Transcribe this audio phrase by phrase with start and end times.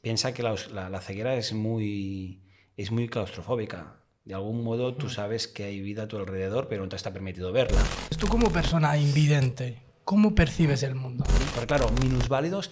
[0.00, 2.42] piensa que la, ceguera es muy,
[2.76, 3.96] es muy claustrofóbica.
[4.24, 7.12] De algún modo tú sabes que hay vida a tu alrededor, pero no te está
[7.12, 7.80] permitido verla.
[8.18, 11.24] Tú como persona invidente, ¿cómo percibes el mundo?
[11.54, 12.70] Pero claro, minusválidos,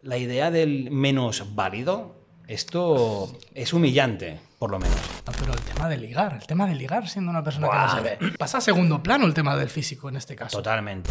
[0.00, 4.98] la idea del menos válido, esto es humillante, por lo menos.
[5.38, 8.00] pero el tema de ligar, el tema de ligar siendo una persona que no se
[8.00, 8.36] ve.
[8.38, 10.58] Pasa a segundo plano el tema del físico en este caso.
[10.58, 11.10] Totalmente.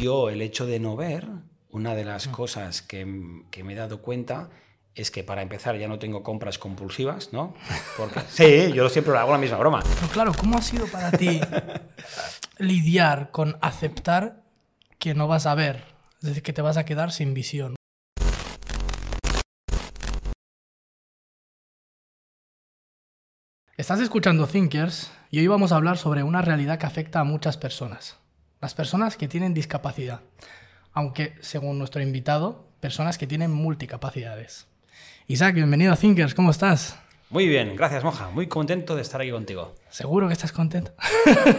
[0.00, 1.26] Yo, el hecho de no ver,
[1.70, 2.30] una de las mm.
[2.30, 4.48] cosas que, me he dado cuenta
[4.94, 7.54] es que para empezar ya no tengo compras compulsivas, ¿no?
[7.96, 9.82] Porque, sí, yo siempre hago la misma broma.
[9.82, 11.40] Pero claro, ¿cómo ha sido para ti
[12.58, 14.42] lidiar con aceptar
[14.98, 15.84] que no vas a ver?
[16.20, 17.76] Es decir, que te vas a quedar sin visión.
[23.76, 27.56] Estás escuchando Thinkers y hoy vamos a hablar sobre una realidad que afecta a muchas
[27.56, 28.16] personas.
[28.60, 30.22] Las personas que tienen discapacidad
[30.98, 34.66] aunque según nuestro invitado, personas que tienen multicapacidades.
[35.28, 36.98] Isaac, bienvenido a Thinkers, ¿cómo estás?
[37.30, 39.76] Muy bien, gracias Moja, muy contento de estar aquí contigo.
[39.90, 40.92] Seguro que estás contento.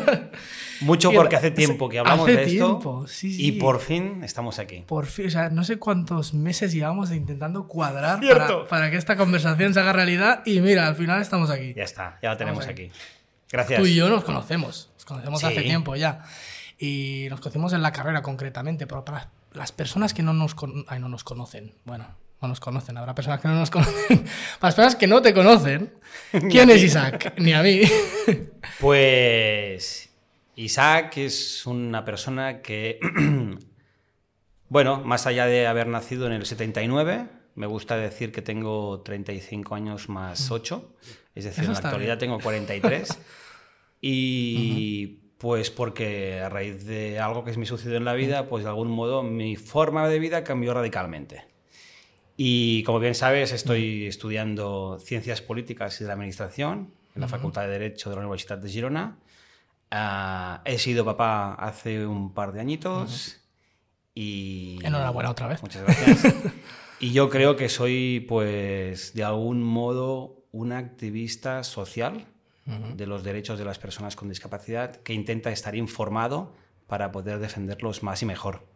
[0.81, 4.83] Mucho porque hace tiempo que hablamos de esto y por fin estamos aquí.
[4.85, 8.19] Por fin, o sea, no sé cuántos meses llevamos intentando cuadrar
[8.69, 11.73] para, que esta conversación se haga realidad y mira, al final estamos aquí.
[11.73, 12.91] Ya está, ya la tenemos aquí.
[13.49, 13.79] Gracias.
[13.79, 16.25] Tú y yo nos conocemos, nos conocemos hace tiempo ya
[16.79, 21.09] y nos conocemos en la carrera concretamente, pero para las personas que no nos, no
[21.09, 22.07] nos conocen, bueno,
[22.41, 24.19] no nos conocen, habrá personas que no nos conocen,
[24.59, 25.93] para las personas que no te conocen,
[26.49, 27.33] ¿quién es Isaac?
[27.37, 27.81] Ni a mí.
[28.79, 30.09] Pues
[30.55, 32.99] Isaac es una persona que,
[34.69, 39.75] bueno, más allá de haber nacido en el 79, me gusta decir que tengo 35
[39.75, 40.95] años más 8,
[41.35, 43.19] es decir, en la actualidad tengo 43.
[44.01, 48.69] Y pues porque a raíz de algo que me sucedió en la vida, pues de
[48.69, 51.45] algún modo mi forma de vida cambió radicalmente.
[52.35, 57.61] Y como bien sabes, estoy estudiando Ciencias Políticas y de la Administración en la Facultad
[57.63, 59.17] de Derecho de la Universidad de Girona.
[59.89, 63.39] Ah, he sido papá hace un par de añitos
[64.13, 64.79] y...
[64.83, 65.61] Enhorabuena otra vez.
[65.61, 66.33] Muchas gracias.
[66.99, 72.25] y yo creo que soy, pues, de algún modo un activista social
[72.95, 76.53] de los derechos de las personas con discapacidad que intenta estar informado
[76.87, 78.67] para poder defenderlos más y mejor.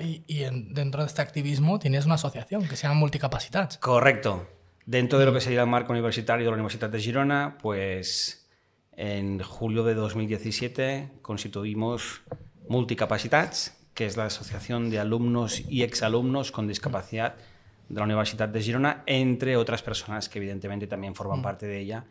[0.00, 3.78] Y, dentro de este activismo tienes una asociación que se llama Multicapacitats.
[3.78, 4.48] Correcto.
[4.86, 8.48] Dentro de lo que sería el marco universitario de la Universidad de Girona, pues
[8.92, 12.22] en julio de 2017 constituimos
[12.68, 17.34] Multicapacitats, que es la asociación de alumnos y exalumnos con discapacidad
[17.88, 22.04] de la Universidad de Girona, entre otras personas que evidentemente también forman parte de ella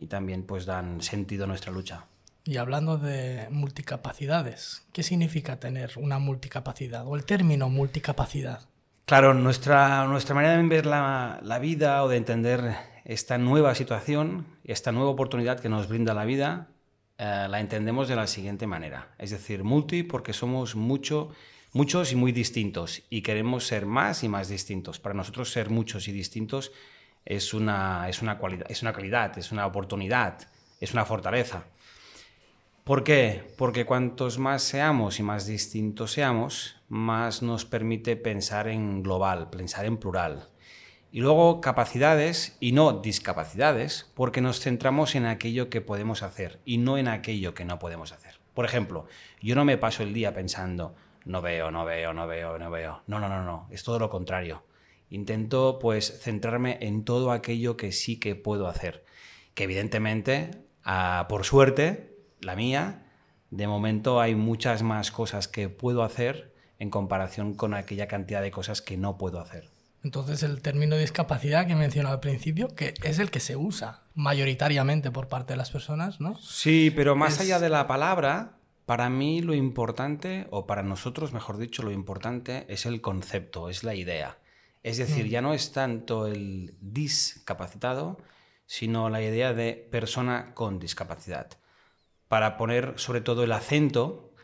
[0.00, 2.06] y también pues dan sentido a nuestra lucha.
[2.44, 8.62] Y hablando de multicapacidades, ¿qué significa tener una multicapacidad o el término multicapacidad?
[9.04, 14.46] Claro, nuestra, nuestra manera de ver la, la vida o de entender esta nueva situación,
[14.64, 16.68] esta nueva oportunidad que nos brinda la vida,
[17.18, 19.14] eh, la entendemos de la siguiente manera.
[19.18, 21.30] Es decir, multi porque somos mucho,
[21.72, 25.00] muchos y muy distintos y queremos ser más y más distintos.
[25.00, 26.70] Para nosotros ser muchos y distintos
[27.28, 30.48] es una, es una, cualidad, es una calidad, es una oportunidad,
[30.80, 31.64] es una fortaleza.
[32.84, 33.52] ¿Por qué?
[33.58, 39.84] Porque cuantos más seamos y más distintos seamos, más nos permite pensar en global, pensar
[39.84, 40.48] en plural.
[41.12, 46.78] Y luego capacidades y no discapacidades, porque nos centramos en aquello que podemos hacer y
[46.78, 48.40] no en aquello que no podemos hacer.
[48.54, 49.06] Por ejemplo,
[49.42, 50.94] yo no me paso el día pensando,
[51.26, 53.02] no veo, no veo, no veo, no veo.
[53.06, 54.62] No, no, no, no, es todo lo contrario.
[55.10, 59.04] Intento pues centrarme en todo aquello que sí que puedo hacer.
[59.54, 60.50] Que evidentemente,
[60.84, 63.06] ah, por suerte, la mía,
[63.50, 68.50] de momento hay muchas más cosas que puedo hacer en comparación con aquella cantidad de
[68.50, 69.68] cosas que no puedo hacer.
[70.04, 74.04] Entonces el término discapacidad que he mencionado al principio, que es el que se usa
[74.14, 76.38] mayoritariamente por parte de las personas, ¿no?
[76.38, 81.58] Sí, pero más allá de la palabra, para mí lo importante, o para nosotros, mejor
[81.58, 84.38] dicho, lo importante es el concepto, es la idea.
[84.82, 85.28] Es decir, mm.
[85.28, 88.18] ya no es tanto el discapacitado,
[88.66, 91.48] sino la idea de persona con discapacidad.
[92.28, 94.34] Para poner sobre todo el acento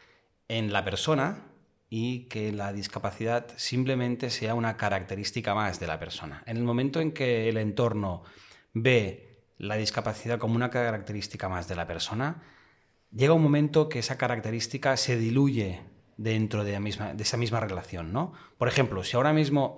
[0.49, 1.45] en la persona
[1.91, 6.43] y que la discapacidad simplemente sea una característica más de la persona.
[6.47, 8.25] En el momento en que el entorno
[8.73, 12.43] ve la discapacidad como una característica más de la persona,
[13.13, 15.83] llega un momento que esa característica se diluye
[16.17, 18.33] dentro de, la misma, de esa misma relación, ¿no?
[18.59, 19.75] Por ejemplo, si ahora mismo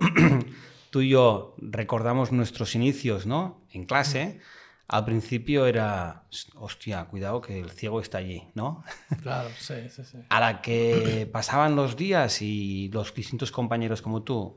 [0.91, 3.61] tú y yo recordamos nuestros inicios, ¿no?
[3.71, 4.39] En clase,
[4.87, 6.23] al principio era,
[6.55, 8.83] hostia, cuidado que el ciego está allí, ¿no?
[9.21, 10.17] Claro, sí, sí, sí.
[10.29, 14.55] A la que pasaban los días y los distintos compañeros como tú,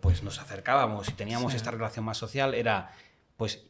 [0.00, 2.92] pues nos acercábamos y teníamos esta relación más social, era,
[3.36, 3.64] pues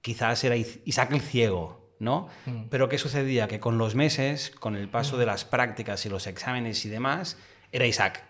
[0.00, 2.28] quizás era Isaac el ciego, ¿no?
[2.46, 2.64] Mm.
[2.70, 3.46] Pero ¿qué sucedía?
[3.46, 7.36] Que con los meses, con el paso de las prácticas y los exámenes y demás,
[7.70, 8.24] era Isaac.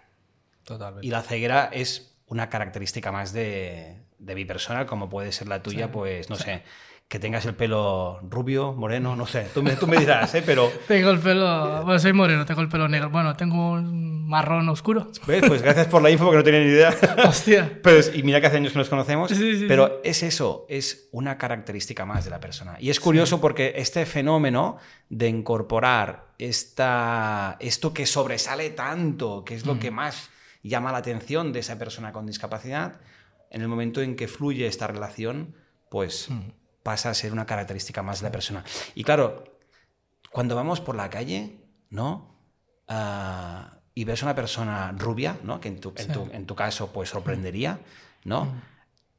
[0.64, 1.06] Totalmente.
[1.06, 5.90] Y la ceguera es una característica más de, mi persona, como puede ser la tuya,
[5.90, 6.62] pues no sé
[7.10, 10.44] que tengas el pelo rubio, moreno, no sé, tú me, tú me dirás, ¿eh?
[10.46, 10.70] Pero...
[10.86, 15.10] tengo el pelo, bueno, soy moreno, tengo el pelo negro, bueno, tengo un marrón oscuro.
[15.26, 15.42] ¿Ves?
[15.44, 16.96] Pues gracias por la info porque no tenía ni idea.
[17.28, 17.80] Hostia.
[17.82, 19.32] Pues, y mira que hace años que nos conocemos,
[19.66, 22.76] pero es eso, es una característica más de la persona.
[22.78, 24.78] Y es curioso porque este fenómeno
[25.08, 29.78] de incorporar esta, esto que sobresale tanto, que es lo mm.
[29.80, 30.30] que más
[30.62, 33.00] llama la atención de esa persona con discapacidad,
[33.50, 35.56] en el momento en que fluye esta relación,
[35.88, 36.30] pues...
[36.30, 36.59] Mm
[36.90, 38.64] pasa a ser una característica más de la persona.
[38.96, 39.44] Y claro,
[40.32, 42.34] cuando vamos por la calle, ¿no?
[42.88, 45.60] Ah, y ves a una persona rubia, ¿no?
[45.60, 45.94] Que en tu,
[46.32, 47.78] en tu, caso, pues sorprendería,
[48.24, 48.46] ¿no?
[48.46, 48.62] Mm.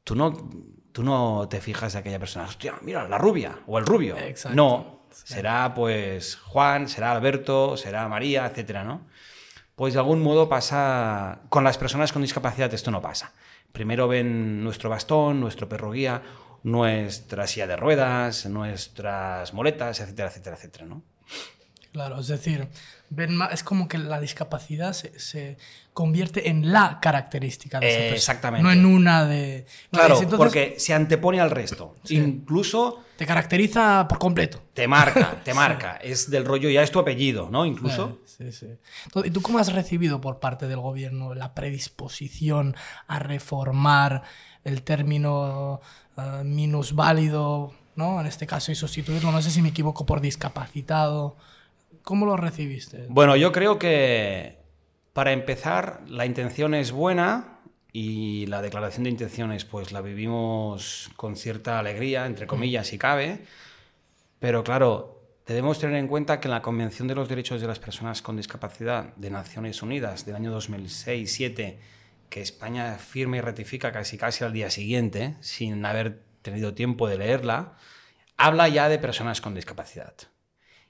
[0.04, 0.50] Tú no,
[0.92, 4.16] tú no te fijas de aquella persona, hostia, mira, la rubia o el rubio.
[4.52, 9.06] No, será pues Juan, será Alberto, será María, etcétera, ¿no?
[9.76, 13.32] Pues de algún modo pasa, con las personas con discapacidad esto no pasa.
[13.72, 16.20] Primero ven nuestro bastón, nuestro perro guía,
[16.62, 21.02] nuestra silla de ruedas, nuestras moletas, etcétera, etcétera, etcétera, ¿no?
[21.92, 22.68] Claro, es decir,
[23.50, 25.58] es como que la discapacidad se,
[25.92, 28.16] convierte en la característica de esa persona.
[28.16, 28.62] Exactamente.
[28.62, 29.66] No en una de.
[29.90, 31.96] claro, porque se antepone al resto.
[32.08, 33.04] Incluso.
[33.16, 34.62] Te caracteriza por completo.
[34.72, 35.96] Te marca, te marca.
[35.96, 37.66] Es del rollo, ya es tu apellido, ¿no?
[37.66, 38.20] Incluso.
[38.24, 38.68] Sí, sí.
[39.24, 42.74] ¿Y tú cómo has recibido por parte del gobierno la predisposición
[43.06, 44.22] a reformar
[44.64, 45.80] el término
[46.16, 48.20] uh, minusválido, ¿no?
[48.20, 51.36] En este caso, y sustituirlo, no sé si me equivoco, por discapacitado.
[52.02, 53.06] ¿Cómo lo recibiste?
[53.08, 54.58] Bueno, yo creo que
[55.12, 57.58] para empezar, la intención es buena
[57.92, 63.44] y la declaración de intenciones, pues la vivimos con cierta alegría, entre comillas, si cabe.
[64.38, 67.78] Pero claro, debemos tener en cuenta que en la Convención de los Derechos de las
[67.78, 71.76] Personas con Discapacidad de Naciones Unidas del año 2006-2007
[72.32, 77.18] que España firma y ratifica casi casi al día siguiente, sin haber tenido tiempo de
[77.18, 77.74] leerla,
[78.38, 80.14] habla ya de personas con discapacidad.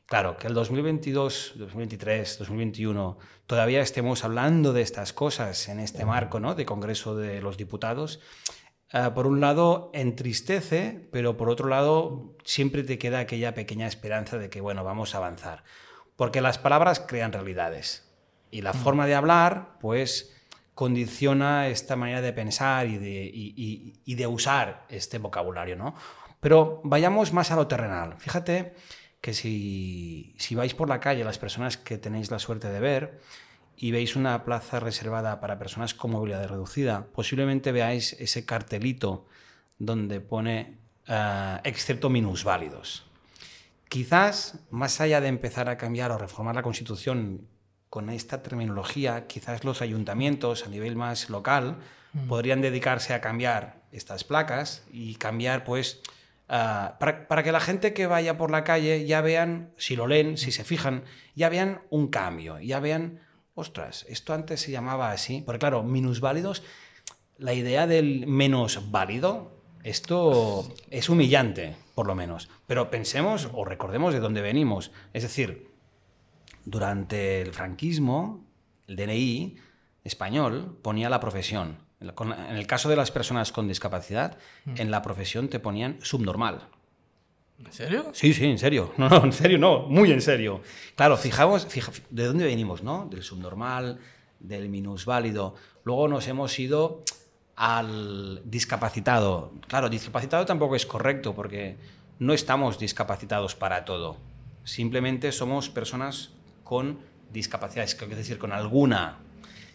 [0.07, 3.19] Claro, que el 2022, 2023, 2021
[3.49, 6.55] todavía estemos hablando de estas cosas en este marco ¿no?
[6.55, 8.21] de Congreso de los Diputados,
[8.93, 14.39] eh, por un lado entristece, pero por otro lado siempre te queda aquella pequeña esperanza
[14.39, 15.65] de que, bueno, vamos a avanzar.
[16.15, 18.09] Porque las palabras crean realidades
[18.53, 18.77] y la mm.
[18.77, 20.33] forma de hablar, pues
[20.75, 25.95] condiciona esta manera de pensar y de, usar este vocabulario, ¿no?
[26.41, 28.17] Pero vayamos más a lo terrenal.
[28.19, 28.75] Fíjate
[29.21, 33.21] que si, si vais por la calle, las personas que tenéis la suerte de ver,
[33.77, 39.27] y veis una plaza reservada para personas con movilidad reducida, posiblemente veáis ese cartelito
[39.79, 40.79] donde pone
[41.09, 43.05] uh, excepto minusválidos.
[43.89, 47.49] Quizás, más allá de empezar a cambiar o reformar la Constitución
[47.93, 51.77] con esta terminología, quizás los ayuntamientos a nivel más local
[52.15, 52.27] mm.
[52.27, 56.01] podrían dedicarse a cambiar estas placas y cambiar, pues,
[56.49, 60.39] ah, para, que la gente que vaya por la calle ya vean, si lo leen,
[60.39, 61.05] si se fijan,
[61.35, 63.21] ya vean un cambio, ya vean,
[63.55, 66.63] ostras, esto antes se llamaba así, porque claro, minusválidos,
[67.37, 69.53] la idea del menos válido,
[69.85, 72.49] esto es humillante, por lo menos.
[72.67, 74.93] Pero pensemos o recordemos de dónde venimos.
[75.13, 75.72] Es decir,
[76.65, 78.45] durante el franquismo,
[78.87, 79.57] el DNI
[80.05, 81.79] español ponía la profesión.
[82.01, 84.75] En el caso de las personas con discapacidad, mm.
[84.79, 86.69] en la profesión te ponían subnormal.
[87.65, 88.11] ¿En serio?
[88.13, 88.93] Sí, sí, en serio.
[88.99, 90.63] No, no, en serio, no, muy en serio.
[90.97, 91.67] Claro, fijaos,
[92.11, 93.07] ¿de dónde venimos, no?
[93.11, 94.01] Del subnormal,
[94.41, 95.55] del minusválido.
[95.85, 97.03] Luego nos hemos ido
[97.55, 99.53] al discapacitado.
[99.69, 101.77] Claro, discapacitado tampoco es correcto porque
[102.19, 104.17] no estamos discapacitados para todo.
[104.65, 106.31] Simplemente somos personas
[106.73, 107.01] con
[107.35, 109.19] discapacidades, es decir, con alguna.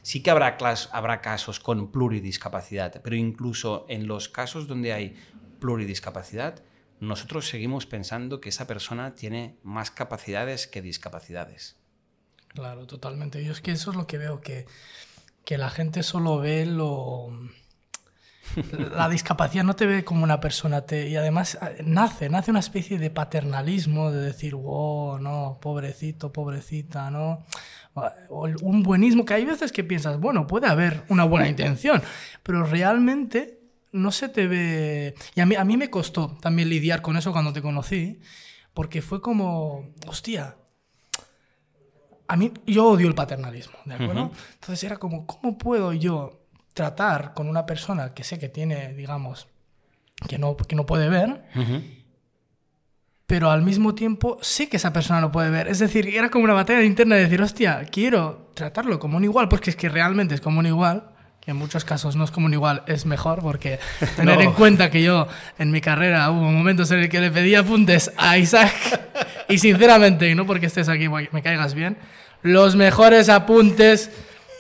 [0.02, 0.58] Sí que habrá,
[0.92, 5.16] habrá casos con pluridiscapacidad, pero incluso en los casos donde hay
[5.60, 6.64] pluridiscapacidad,
[7.00, 11.76] nosotros seguimos pensando que esa persona tiene más capacidades que discapacidades.
[12.48, 13.46] Claro, totalmente.
[13.46, 14.66] Yo es que eso es lo que veo, que,
[15.46, 17.30] que la gente solo ve lo
[18.96, 22.60] la discapacidad no te ve como una persona te, y además ah, nace, nace una
[22.60, 27.46] especie de paternalismo de decir, wow, no, pobrecito, pobrecita, ¿no?
[28.30, 32.02] O un buenismo que hay veces que piensas, bueno, puede haber una buena intención,
[32.44, 33.60] pero realmente
[33.92, 35.16] no se te ve...
[35.36, 38.20] Y a mí, a mí me costó también lidiar con eso cuando te conocí,
[38.74, 40.56] porque fue como, hostia,
[42.28, 44.32] a mí yo odio el paternalismo, ¿de acuerdo?
[44.54, 46.47] Entonces era como, ¿cómo puedo yo
[46.78, 49.48] tratar con una persona que sé que tiene, digamos,
[50.30, 51.44] que no, que no puede ver,
[53.26, 55.68] pero al mismo tiempo sé que esa persona lo puede ver?
[55.68, 59.50] Es decir, era como una batalla interna de decir, hostia, quiero tratarlo como un igual,
[59.50, 61.10] porque es que realmente es como un igual,
[61.42, 63.80] que en muchos casos no es como un igual, es mejor, porque
[64.16, 67.56] tener en cuenta que yo en mi carrera hubo momentos en el que le pedí
[67.56, 68.72] apuntes a Isaac
[69.50, 71.98] y sinceramente, y no porque estés aquí me caigas bien,
[72.44, 74.12] los mejores apuntes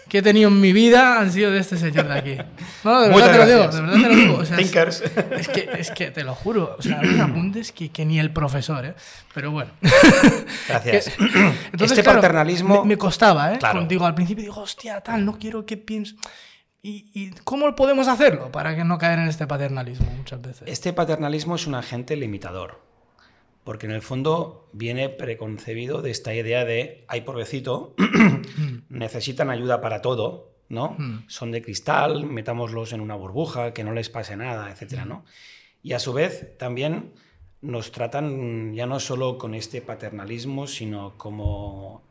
[0.07, 2.37] que he tenido en mi vida han sido de este señor de aquí.
[2.83, 4.43] No, de verdad te lo digo, de verdad te lo digo.
[4.43, 5.03] Thinkers.
[5.31, 8.31] Es, que, es que te lo juro, o sea, hay apuntes que, que, ni el
[8.31, 8.95] profesor, ¿eh?
[9.33, 9.71] Pero bueno.
[10.67, 11.11] Gracias.
[11.19, 12.85] Entonces, este paternalismo...
[12.85, 13.57] Me, costaba, ¿eh?
[13.59, 13.85] Claro.
[13.85, 16.15] Digo, al principio digo, hostia, tal, no quiero que pienses...
[16.81, 20.63] ¿Y, ¿Y, cómo podemos hacerlo para que no caer en este paternalismo muchas veces?
[20.67, 22.87] Este paternalismo es un agente limitador
[23.67, 27.95] porque en el fondo viene preconcebido de esta idea de, ay, pobrecito,
[28.88, 30.95] necesitan ayuda para todo, ¿no?
[30.97, 31.25] Hmm.
[31.27, 35.09] Son de cristal, metámoslos en una burbuja, que no les pase nada, etcétera, hmm.
[35.09, 35.25] ¿no?
[35.83, 37.12] Y a su vez también
[37.59, 42.03] nos tratan ya no solo con este paternalismo, sino como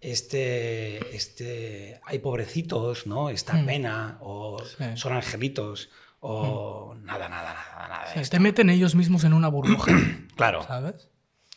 [0.00, 3.28] este, este, hay pobrecitos, ¿no?
[3.28, 3.66] Esta hmm.
[3.66, 4.62] pena, o
[4.94, 8.22] son angelitos, o nada, nada, nada, nada.
[8.28, 9.92] te meten ellos mismos en una burbuja.
[10.36, 10.62] claro.
[10.62, 11.08] ¿Sabes?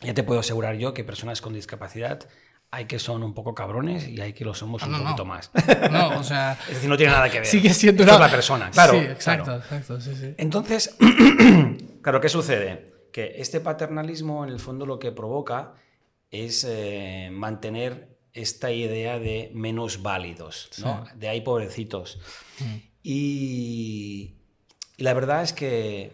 [0.02, 2.28] Ya te puedo asegurar yo que personas con discapacidad
[2.74, 5.52] hay que son un poco cabrones y hay que lo somos ah, un poquito más.
[5.92, 6.54] No, o sea.
[6.68, 7.46] es decir, no tiene nada que ver.
[7.46, 8.18] Sigue siendo una...
[8.18, 8.94] la persona, claro.
[8.94, 10.34] Sí, exacto, exacto, sí, sí.
[10.40, 10.98] Entonces,
[12.02, 12.92] claro, ¿qué sucede?
[13.14, 15.74] Que este paternalismo, en el fondo, lo que provoca
[16.32, 21.06] es eh, mantener esta idea de menos válidos, ¿no?
[21.14, 22.20] De ahí pobrecitos.
[22.60, 22.76] Mm.
[23.04, 24.34] Y,
[24.98, 26.12] y la verdad es que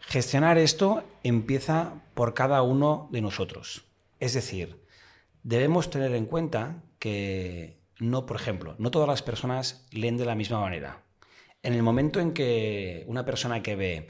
[0.00, 3.84] gestionar esto empieza por cada uno de nosotros.
[4.20, 4.82] Es decir,
[5.42, 10.34] debemos tener en cuenta que no, por ejemplo, no todas las personas leen de la
[10.34, 11.02] misma manera.
[11.62, 14.08] En el momento en que una persona que ve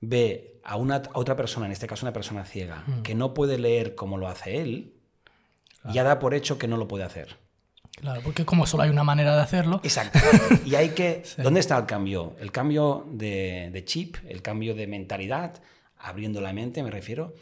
[0.00, 3.02] ve a, una, otra persona, en este caso una persona ciega, mm.
[3.02, 4.94] que no puede leer como lo hace él,
[5.92, 7.36] ya da por hecho que no lo puede hacer.
[8.00, 9.80] Claro, porque como solo hay una manera de hacerlo.
[9.82, 10.18] Exacto.
[10.64, 11.24] Y hay que...
[11.38, 12.36] ¿Dónde está el cambio?
[12.38, 15.60] El cambio de, chip, el cambio de mentalidad,
[15.98, 17.34] abriendo la mente, me refiero,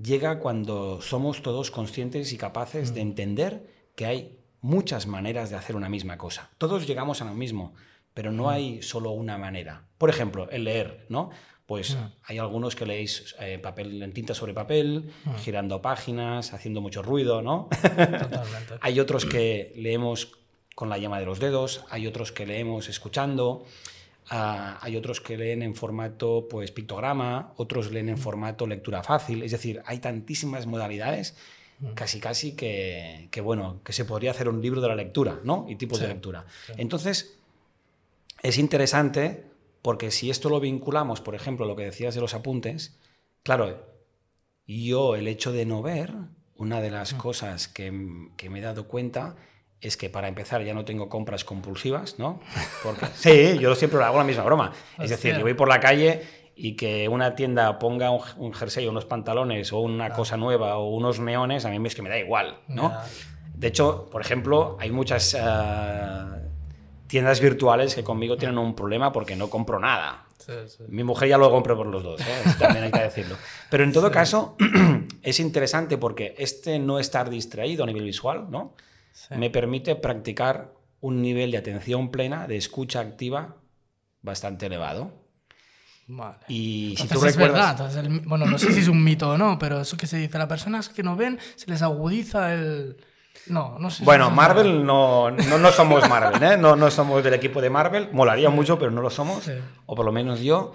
[0.00, 3.08] llega cuando somos todos conscientes y capaces de mm.
[3.08, 6.50] entender que hay muchas maneras de hacer una misma cosa.
[6.58, 7.74] Todos llegamos a lo mismo,
[8.14, 8.48] pero no mm.
[8.48, 9.86] hay solo una manera.
[9.98, 11.30] Por ejemplo, el leer, ¿no?
[11.66, 12.12] Pues mm.
[12.24, 15.34] hay algunos que leéis eh, papel en tinta sobre papel, mm.
[15.36, 17.68] girando páginas, haciendo mucho ruido, ¿no?
[17.70, 18.74] Totalmente.
[18.80, 20.32] hay otros que leemos
[20.74, 23.64] con la llama de los dedos, hay otros que leemos escuchando,
[24.28, 28.18] ah, hay otros que leen en formato pues pictograma, otros leen en mm.
[28.18, 31.34] formato lectura fácil, es decir, hay tantísimas modalidades
[31.94, 35.66] casi casi que, bueno, que se podría hacer un libro de la lectura, ¿no?
[35.68, 36.46] Y tipos de lectura.
[36.76, 37.36] Entonces,
[38.42, 39.44] es interesante
[39.84, 42.98] porque si esto lo vinculamos, por ejemplo, lo que decías de los apuntes,
[43.42, 43.86] claro,
[44.66, 46.10] yo el hecho de no ver,
[46.56, 47.18] una de las mm.
[47.18, 49.36] cosas que, me he dado cuenta
[49.82, 52.40] es que para empezar ya no tengo compras compulsivas, ¿no?
[52.82, 54.72] Porque, sí, yo siempre hago la misma broma.
[54.98, 56.22] Es decir, yo voy por la calle
[56.56, 61.20] y que una tienda ponga un, jersey, unos pantalones o una cosa nueva o unos
[61.20, 62.90] neones, a mí es que me da igual, ¿no?
[63.54, 65.34] De hecho, por ejemplo, hay muchas...
[65.38, 66.43] Ah,
[67.06, 70.26] tiendas virtuales que conmigo tienen un problema porque no compro nada.
[70.88, 72.54] Mi mujer ya lo compró por los dos, ¿eh?
[72.58, 73.36] también hay que decirlo.
[73.70, 74.56] Pero en todo caso,
[75.22, 78.74] es interesante porque este no estar distraído a nivel visual, ¿no?
[79.30, 83.56] Me permite practicar un nivel de atención plena, de escucha activa,
[84.22, 85.12] bastante elevado.
[86.06, 86.36] Vale.
[86.48, 87.90] Y si tú es verdad.
[88.24, 90.48] bueno, no sé si es un mito o no, pero eso que se dice, las
[90.48, 92.96] personas que no ven se les agudiza el,
[93.46, 94.04] no, no sé.
[94.04, 96.56] Bueno, Marvel no, no, somos Marvel, ¿eh?
[96.56, 98.08] No, no somos del equipo de Marvel.
[98.12, 99.50] Molaría mucho, pero no lo somos.
[99.86, 100.72] O por lo menos yo.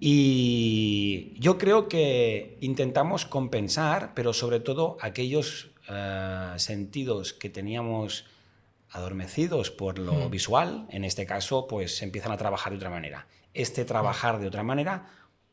[0.00, 8.26] Y yo creo que intentamos compensar, pero sobre todo aquellos eh, sentidos que teníamos
[8.90, 10.30] adormecidos por lo hmm.
[10.30, 13.26] visual, en este caso, pues empiezan a trabajar de otra manera.
[13.54, 15.10] Este trabajar de otra manera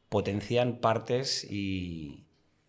[0.09, 2.25] potencian partes y,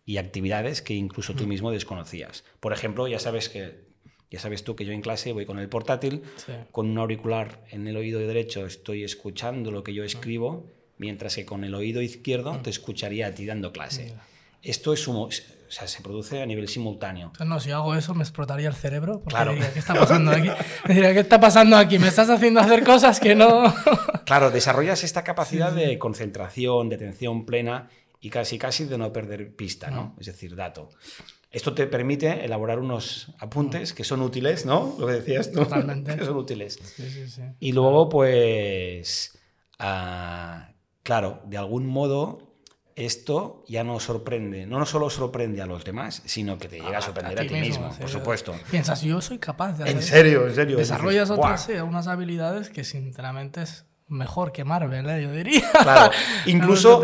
[0.07, 2.45] y actividades que incluso tú mismo desconocías.
[2.61, 3.85] Por ejemplo, ya sabes que
[4.31, 6.23] ya sabes tú que yo en clase voy con el portátil,
[6.71, 11.45] con un auricular en el oído derecho estoy escuchando lo que yo escribo, mientras que
[11.45, 14.15] con el oído izquierdo te escucharía a ti dando clase.
[14.63, 15.29] Esto es o
[15.69, 17.33] sea, se produce a nivel simultáneo.
[17.45, 19.19] no, si hago eso me explotaría el cerebro.
[19.19, 19.51] Porque claro.
[19.51, 20.49] diría, ¿qué está pasando aquí?
[20.87, 21.99] diría, ¿qué está pasando aquí?
[21.99, 23.73] Me estás haciendo hacer cosas que no.
[24.25, 29.55] claro, desarrollas esta capacidad de concentración, de atención plena y casi casi de no perder
[29.55, 30.15] pista, ¿no?
[30.19, 30.89] Es decir, dato.
[31.49, 34.95] Esto te permite elaborar unos apuntes que son útiles, ¿no?
[34.99, 35.59] Lo que decías tú.
[35.59, 36.15] Totalmente.
[36.17, 36.79] que son útiles.
[36.95, 37.41] Sí, sí, sí.
[37.59, 39.37] Y luego, pues,
[39.79, 40.71] ah,
[41.03, 42.47] claro, de algún modo
[42.97, 47.01] esto ya no sorprende, no solo sorprende a los demás, sino que te llega a
[47.01, 48.55] sorprender a, ti, mismo, por supuesto.
[48.71, 50.77] Piensas, yo soy capaz de hacer En serio, en serio.
[50.77, 55.21] Desarrollas otras, unas habilidades que sinceramente es mejor que Marvel, ¿eh?
[55.21, 55.69] yo diría.
[55.71, 56.11] Claro,
[56.47, 57.03] incluso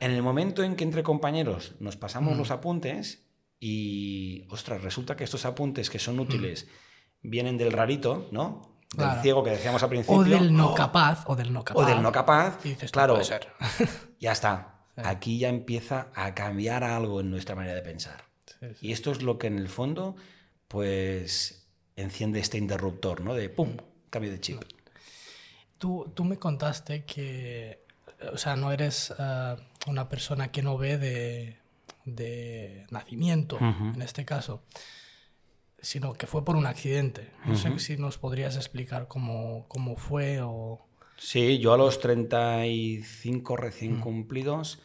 [0.00, 2.38] en el momento en que entre compañeros nos pasamos mm.
[2.38, 3.26] los apuntes
[3.58, 6.66] y, ostras, resulta que estos apuntes que son útiles
[7.22, 7.30] mm.
[7.30, 8.76] vienen del rarito, ¿no?
[8.96, 10.20] Del ciego que decíamos al principio.
[10.20, 11.82] O del no capaz, o del no capaz.
[11.82, 12.58] O del no capaz.
[12.92, 13.18] claro,
[14.20, 18.24] ya está aquí ya empieza a cambiar algo en nuestra manera de pensar.
[18.80, 20.16] Y esto es lo que en el fondo,
[20.66, 23.34] pues, enciende este interruptor, ¿no?
[23.34, 23.76] De ¡pum!
[24.10, 24.62] Cambio de chip.
[25.78, 27.84] Tú, tú me contaste que,
[28.32, 29.56] o sea, no eres eh,
[29.86, 31.58] una persona que no ve de,
[32.04, 34.62] de nacimiento, en este caso,
[35.80, 37.30] sino que fue por un accidente.
[37.44, 40.80] No sé si nos podrías explicar cómo, cómo fue o...
[41.18, 44.80] Sí, yo a los 35 recién cumplidos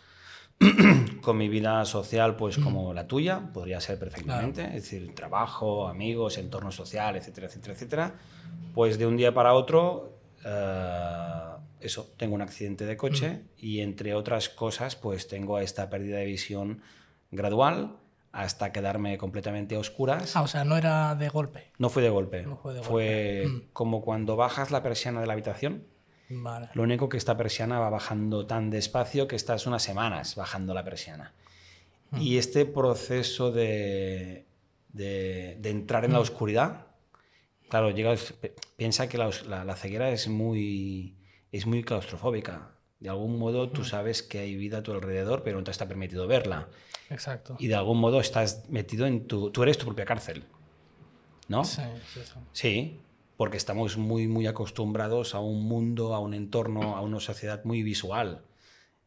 [1.21, 6.37] con mi vida social, pues como la tuya, podría ser perfectamente, es decir, trabajo, amigos,
[6.37, 8.15] entorno social, etcétera, etcétera, etcétera.
[8.73, 14.13] Pues de un día para otro, eh, eso, tengo un accidente de coche y entre
[14.13, 16.81] otras cosas, pues tengo esta pérdida de visión
[17.31, 17.97] gradual
[18.31, 20.35] hasta quedarme completamente a oscuras.
[20.35, 21.71] Ah, o sea, no era de golpe.
[21.77, 22.45] No fue de golpe.
[22.83, 25.85] fue, como cuando bajas la persiana de la habitación
[26.73, 30.83] lo único que esta persiana va bajando tan despacio que estás unas semanas bajando la
[30.83, 31.33] persiana.
[32.11, 32.21] Mm.
[32.21, 34.45] Y este proceso de,
[34.93, 36.21] de, entrar en la mm.
[36.21, 36.87] oscuridad,
[37.69, 38.15] claro, llega,
[38.77, 41.15] piensa que la, ceguera es muy,
[41.51, 42.71] es muy claustrofóbica.
[42.99, 45.87] De algún modo tú sabes que hay vida a tu alrededor, pero no te está
[45.87, 46.69] permitido verla.
[47.09, 47.55] Exacto.
[47.59, 49.51] Y de algún modo estás metido en tu...
[49.51, 50.43] Tú eres tu propia cárcel.
[51.47, 51.63] ¿No?
[51.65, 51.81] Sí,
[52.13, 52.39] sí, sí.
[52.53, 52.99] Sí,
[53.37, 57.83] porque estamos muy, muy acostumbrados a un mundo, a un entorno, a una sociedad muy
[57.83, 58.43] visual.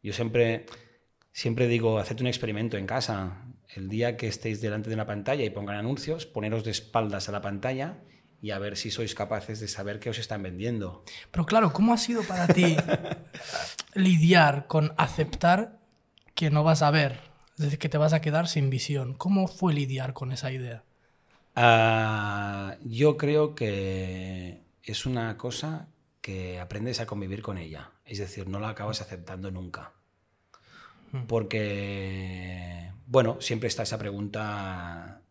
[0.03, 0.67] Yo siempre,
[1.33, 3.47] siempre digo, haced un experimento en casa.
[3.75, 7.33] El día que estéis delante de una pantalla y pongan anuncios, poneros de espaldas a
[7.33, 7.99] la pantalla
[8.45, 11.03] y a ver si sois capaces de saber qué os están vendiendo.
[11.31, 12.77] Pero claro, ¿cómo ha sido para ti
[13.95, 15.79] lidiar con aceptar
[16.35, 17.21] que no vas a ver?
[17.57, 19.15] Es decir, que te vas a quedar sin visión.
[19.15, 20.85] ¿Cómo fue lidiar con esa idea?
[21.57, 25.89] Ah, yo creo que es una cosa
[26.21, 27.93] que aprendes a convivir con ella.
[28.05, 29.95] Es decir, no la acabas aceptando nunca.
[31.13, 31.25] Hmm.
[31.29, 35.23] Porque, bueno, siempre está esa pregunta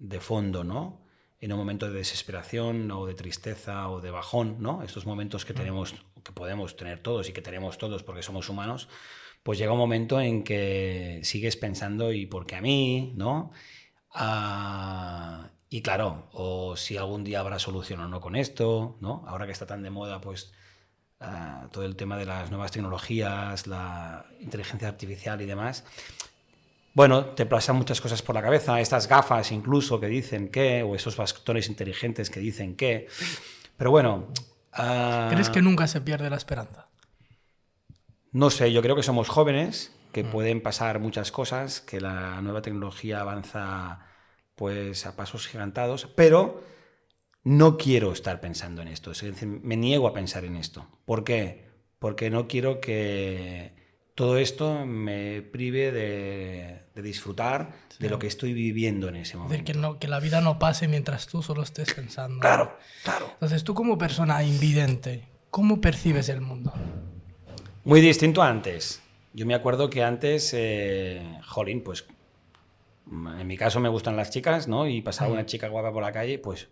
[0.00, 1.06] de fondo, ¿no?
[1.40, 4.82] En un momento de desesperación o de tristeza o de bajón, ¿no?
[4.82, 8.88] Estos momentos que tenemos, que podemos tener todos y que tenemos todos porque somos humanos,
[9.42, 13.12] pues llega un momento en que sigues pensando, ¿y por qué a mí?
[13.16, 13.52] ¿No?
[14.12, 19.24] Ah, y claro, o si algún día habrá solución o no con esto, ¿no?
[19.26, 20.52] Ahora que está tan de moda, pues
[21.20, 25.84] ah, todo el tema de las nuevas tecnologías, la inteligencia artificial y demás.
[26.94, 30.94] Bueno, te pasan muchas cosas por la cabeza, estas gafas incluso que dicen que, o
[30.94, 33.06] esos bastones inteligentes que dicen que.
[33.76, 34.28] Pero bueno.
[34.72, 36.88] Ah, ¿Crees que nunca se pierde la esperanza?
[38.32, 40.30] No sé, yo creo que somos jóvenes, que mm.
[40.30, 44.00] pueden pasar muchas cosas, que la nueva tecnología avanza
[44.54, 46.62] pues a pasos gigantados, pero
[47.44, 50.86] no quiero estar pensando en esto, es decir, me niego a pensar en esto.
[51.04, 51.68] ¿Por qué?
[51.98, 53.77] Porque no quiero que
[54.18, 59.56] todo esto me prive de, disfrutar de lo que estoy viviendo en ese momento.
[59.56, 62.40] De que, no, que la vida no pase mientras tú solo estés pensando.
[62.40, 63.28] Claro, claro.
[63.34, 66.72] Entonces tú como persona invidente, ¿cómo percibes el mundo?
[67.84, 69.00] Muy distinto a antes.
[69.34, 72.04] Yo me acuerdo que antes, eh, jolín, pues
[73.06, 74.88] en mi caso me gustan las chicas, ¿no?
[74.88, 76.66] Y pasaba una chica guapa por la calle, pues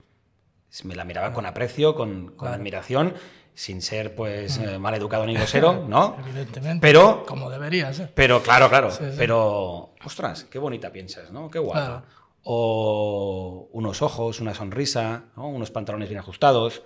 [0.83, 3.15] me la miraba con aprecio, con, admiración,
[3.57, 6.17] sin ser pues eh, mal educado ni grosero, ¿no?
[6.21, 6.87] Evidentemente.
[6.87, 7.99] Pero como deberías.
[7.99, 8.09] ¿eh?
[8.15, 8.91] Pero claro, claro.
[9.17, 11.51] Pero ostras, qué bonita piensas, ¿no?
[11.51, 12.05] Qué guapa.
[12.49, 15.49] O unos ojos, una sonrisa, ¿no?
[15.49, 16.83] unos pantalones bien ajustados.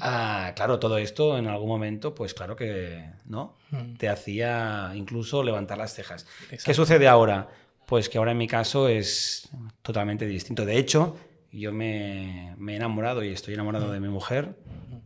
[0.00, 3.56] ah, claro, todo esto en algún momento, pues claro que, ¿no?
[3.98, 6.26] Te hacía incluso levantar las cejas.
[6.64, 7.48] ¿Qué sucede ahora?
[7.86, 9.48] Pues que ahora en mi caso es
[9.80, 10.64] totalmente distinto.
[10.64, 11.16] De hecho,
[11.52, 14.56] yo me, he enamorado y estoy enamorado de mi mujer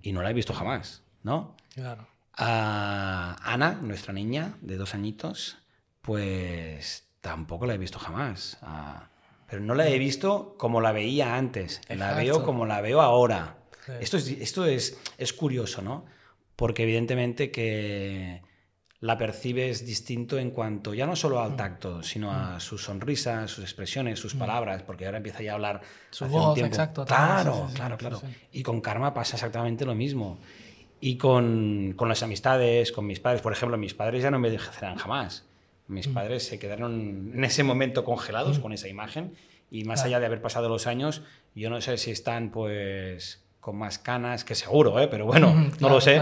[0.02, 1.56] y no la he visto jamás, ¿no?
[1.74, 2.06] Claro.
[2.32, 5.58] A Ana, nuestra niña de dos añitos,
[6.02, 8.58] pues tampoco la he visto jamás.
[9.48, 13.56] Pero no la he visto como la veía antes, la veo como la veo ahora.
[14.00, 16.04] Esto, es, esto es, es curioso, ¿no?
[16.56, 18.42] Porque evidentemente que
[19.06, 21.56] la percibes distinto en cuanto ya no solo al mm.
[21.56, 22.60] tacto, sino a mm.
[22.60, 24.38] sus sonrisas, sus expresiones, sus mm.
[24.38, 27.04] palabras, porque ahora empieza ya a hablar su voz, exacto.
[27.04, 28.20] Claro, claro, claro.
[28.52, 30.38] Y con Karma pasa exactamente lo mismo.
[30.98, 34.50] Y con, con, las amistades, con mis padres, por ejemplo, mis padres ya no me
[34.50, 35.44] dejarán jamás.
[35.88, 39.34] Mis padres se quedaron en ese momento congelados con esa imagen
[39.70, 41.22] y más allá de haber pasado los años,
[41.54, 45.06] yo no sé si están pues con más canas, que seguro, ¿eh?
[45.06, 46.20] pero bueno, no lo sé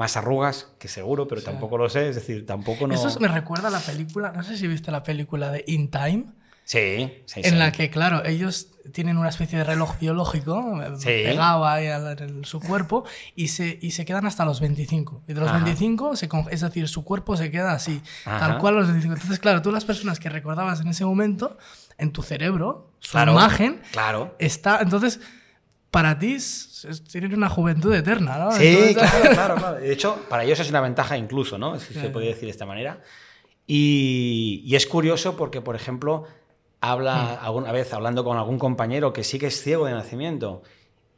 [0.00, 2.94] más arrugas, que seguro, pero tampoco lo sé, es decir, tampoco no...
[2.94, 6.24] Eso me recuerda a la película, no sé si viste la película de In Time.
[6.64, 11.66] Sí, sí, En la que, claro, ellos tienen una especie de reloj biológico eh, pegado
[11.66, 15.24] ahí en su cuerpo y se, y se quedan hasta los 25.
[15.28, 18.78] Y de los 25, se, es decir, su cuerpo se queda así, tal cual a
[18.78, 19.14] los 25.
[19.14, 21.58] Entonces, claro, tú las personas que recordabas en ese momento,
[21.98, 24.34] en tu cerebro, su imagen claro.
[24.38, 24.80] está...
[24.80, 25.20] Entonces
[25.90, 26.36] para ti
[27.10, 28.52] tienen una juventud eterna, ¿no?
[28.52, 29.76] Sí, claro, claro, claro.
[29.76, 31.78] De hecho, para ellos es una ventaja incluso, ¿no?
[31.78, 33.00] Si se puede decir de esta manera.
[33.66, 36.24] Y, es curioso porque, por ejemplo,
[36.80, 37.44] habla mm.
[37.44, 40.62] alguna vez hablando con algún compañero que sí que es ciego de nacimiento.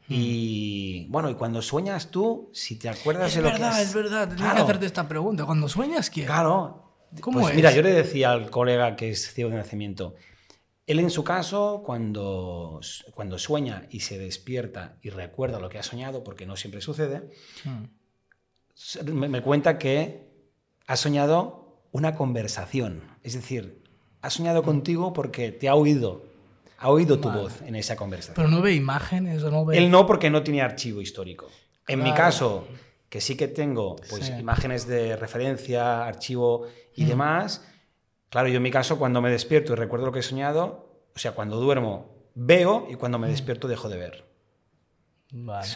[0.07, 0.13] Mm.
[0.13, 3.93] Y bueno, y cuando sueñas tú, si te acuerdas de lo verdad, que es...
[3.93, 5.45] verdad, tengo que hacerte esta pregunta.
[5.45, 6.27] Cuando sueñas, ¿quién?
[6.27, 6.91] Claro.
[7.21, 10.15] ¿Cómo pues Mira, yo le decía al colega que es ciego de nacimiento,
[10.85, 12.81] él en su caso, cuando,
[13.13, 17.29] cuando sueña y se despierta y recuerda lo que ha soñado, porque no siempre sucede,
[17.63, 19.11] hmm.
[19.13, 20.27] me, cuenta que
[20.87, 23.03] ha soñado una conversación.
[23.23, 23.81] Es decir,
[24.21, 24.65] ha soñado hmm.
[24.65, 26.25] contigo porque te ha oído,
[26.77, 28.35] ha oído tu voz en esa conversación.
[28.35, 29.77] Pero no ve imágenes o no ve...
[29.77, 31.49] Él no porque no tiene archivo histórico.
[31.87, 32.67] En mi caso,
[33.07, 37.07] que sí que tengo pues, imágenes de referencia, archivo y hmm.
[37.07, 37.61] demás
[38.33, 41.19] Claro, yo en mi caso, cuando me despierto y recuerdo lo que he soñado, o
[41.19, 43.29] sea, cuando duermo veo y cuando me mm.
[43.29, 44.25] despierto dejo de ver.
[45.31, 45.67] Vale.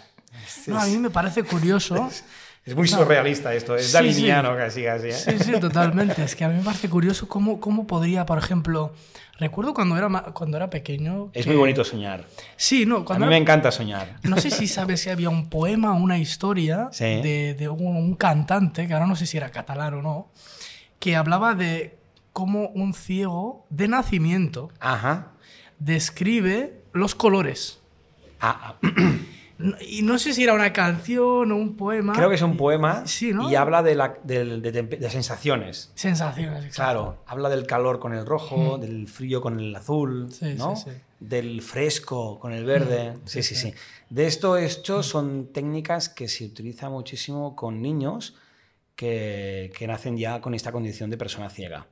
[0.65, 2.09] no, a mí me parece curioso.
[2.65, 5.07] Es, muy surrealista esto, es daliniano casi, casi.
[5.07, 5.13] ¿eh?
[5.13, 6.21] Sí, sí, totalmente.
[6.21, 8.91] Es que a mí me parece curioso cómo, cómo podría, por ejemplo,
[9.39, 11.29] recuerdo cuando era, cuando era pequeño...
[11.31, 12.25] Es muy bonito soñar.
[12.57, 14.17] Sí, no, cuando a mí me encanta soñar.
[14.23, 18.85] No sé si sabes si había un poema o una historia de, de un, cantante,
[18.85, 20.31] que ahora no sé si era catalán o no,
[20.99, 21.97] que hablaba de
[22.37, 24.69] como un ciego de nacimiento
[25.79, 27.79] describe los colores.
[28.39, 28.75] Ah,
[29.81, 32.13] y no sé si era una canción o un poema.
[32.13, 33.03] Creo que es un poema
[33.49, 35.91] y habla de, la, de, sensaciones.
[35.95, 36.75] Sensaciones, exacto.
[36.75, 40.75] Claro, habla del calor con el rojo, del frío con el azul, ¿no?
[41.19, 43.17] del fresco con el verde.
[43.25, 43.73] sí, sí, sí,
[44.11, 48.35] De esto hecho son técnicas que se utilizan muchísimo con niños
[48.95, 51.87] que, que nacen ya con esta condición de persona ciega.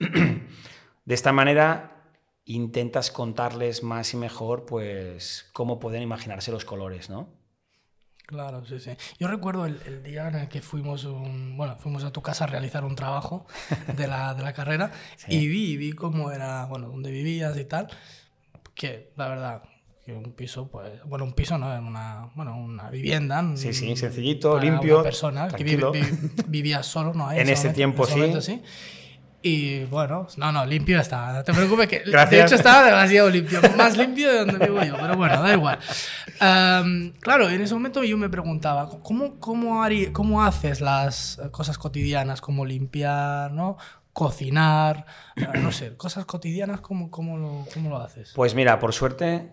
[1.04, 2.00] de esta manera
[2.44, 7.28] intentas contarles más y mejor pues cómo pueden imaginarse los colores, ¿no?
[8.26, 8.92] Claro, sí, sí.
[9.18, 12.84] Yo recuerdo el, día en el que fuimos, bueno, fuimos a tu casa a realizar
[12.84, 13.44] un trabajo
[13.96, 14.92] de la, de la carrera
[15.26, 17.88] y vi, vi cómo era, bueno, dónde vivías y tal,
[18.74, 19.62] que la verdad,
[20.04, 21.66] que un piso, pues, bueno, un piso, ¿no?
[21.66, 23.44] Una, bueno, una vivienda.
[23.56, 24.94] Sí, sí, sencillito, limpio.
[24.94, 25.64] Una persona que
[26.46, 27.32] vivía solo, ¿no?
[27.32, 28.62] en ese tiempo, sí.
[29.42, 31.32] Y bueno, no, no, limpio está.
[31.32, 34.96] No te preocupes que de hecho estaba demasiado limpio, más limpio de donde vivo yo,
[35.00, 35.78] pero bueno, da igual.
[37.20, 42.66] claro, en ese momento yo me preguntaba, ¿cómo, cómo, cómo haces las cosas cotidianas como
[42.66, 43.76] limpiar, ¿no?
[44.12, 45.06] cocinar,
[45.62, 48.32] no sé, cosas cotidianas, ¿cómo, cómo, lo, cómo lo haces?
[48.34, 49.52] Pues mira, por suerte,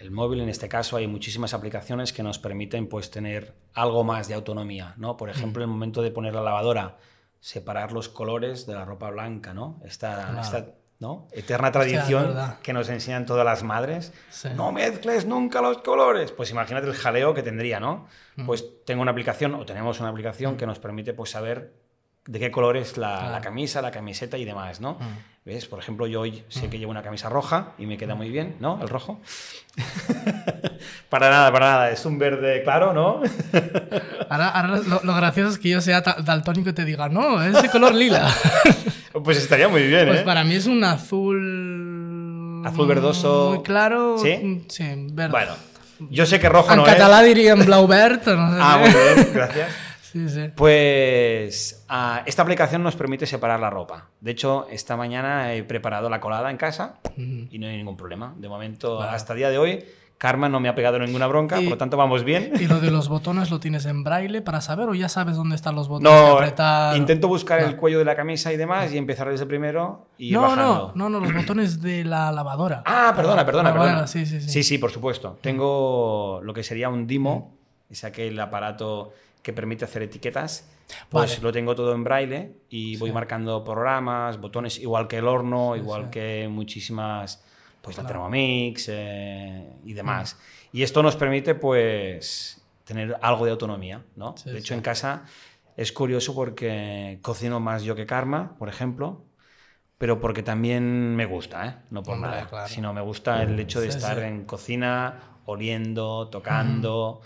[0.00, 4.26] el móvil en este caso hay muchísimas aplicaciones que nos permiten pues tener algo más
[4.26, 5.16] de autonomía, ¿no?
[5.16, 6.96] Por ejemplo, en el momento de poner la lavadora
[7.40, 9.80] separar los colores de la ropa blanca, ¿no?
[9.84, 10.66] Esta, esta
[10.98, 11.26] ¿no?
[11.32, 14.12] eterna tradición que nos enseñan todas las madres.
[14.54, 16.32] No mezcles nunca los colores.
[16.32, 18.06] Pues imagínate el jaleo que tendría, ¿no?
[18.36, 18.46] Mm.
[18.46, 21.72] Pues tengo una aplicación, o tenemos una aplicación que nos permite pues, saber
[22.26, 24.94] de qué color es la, camisa, la camiseta y demás, ¿no?
[24.94, 25.30] Mm.
[25.44, 25.66] ¿Ves?
[25.66, 28.56] Por ejemplo, yo hoy sé que llevo una camisa roja y me queda muy bien,
[28.60, 28.78] ¿no?
[28.82, 29.20] El rojo.
[31.08, 31.90] para nada, para nada.
[31.90, 33.22] Es un verde claro, ¿no?
[34.28, 37.94] ahora, lo, gracioso es que yo sea daltónico y te diga, no, es de color
[37.94, 38.30] lila.
[39.24, 40.24] pues estaría muy bien, pues ¿eh?
[40.24, 42.62] para mí es un azul...
[42.66, 43.52] Azul verdoso.
[43.54, 44.18] Muy claro.
[44.18, 44.66] ¿Sí?
[44.68, 45.30] Sí, verde.
[45.30, 45.52] Bueno,
[46.10, 46.92] yo sé que rojo no es.
[46.92, 48.58] En catalán dirían blaubert, no sé.
[48.60, 49.70] Ah, muy bien, gracias.
[50.56, 54.08] Pues ah, esta aplicación nos permite separar la ropa.
[54.20, 58.34] De hecho, esta mañana he preparado la colada en casa y no hay ningún problema.
[58.36, 59.84] De momento, hasta el día de hoy,
[60.20, 62.52] Karma no me ha pegado ninguna bronca, por lo tanto vamos bien.
[62.60, 65.56] ¿Y lo de los botones lo tienes en braille para saber o ya sabes dónde
[65.56, 66.12] están los botones?
[66.58, 70.32] No, intento buscar el cuello de la camisa y demás y empezar desde primero y
[70.32, 72.82] no, No, no, no, los botones de la lavadora.
[72.84, 74.06] Ah, perdona, perdona, perdona.
[74.06, 74.50] Sí, sí, sí.
[74.50, 75.38] Sí, sí, por supuesto.
[75.40, 77.56] Tengo lo que sería un Dimo,
[77.88, 80.68] es aquel aparato que permite hacer etiquetas.
[81.08, 85.76] Pues lo tengo todo en braille y voy marcando programas, botones, igual que el horno,
[85.76, 87.44] igual que muchísimas
[87.80, 90.36] pues la Thermomix eh, y demás.
[90.36, 90.76] Mm.
[90.76, 94.34] Y esto nos permite pues tener algo de autonomía, ¿no?
[94.44, 95.24] de hecho, en casa
[95.76, 99.24] es curioso porque cocino más yo que Karma, por ejemplo,
[99.96, 101.76] pero porque también me gusta, ¿eh?
[101.90, 107.22] No por nada, sino me gusta el hecho de estar en cocina, oliendo, tocando,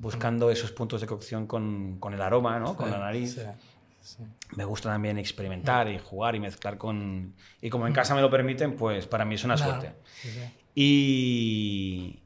[0.00, 2.74] buscando esos puntos de cocción con, con el aroma, ¿no?
[2.74, 3.38] Con la nariz.
[4.56, 7.34] Me gusta también experimentar y jugar y mezclar con...
[7.60, 9.92] Y como en casa me lo permiten, pues para mí es una suerte.
[10.74, 12.20] Y...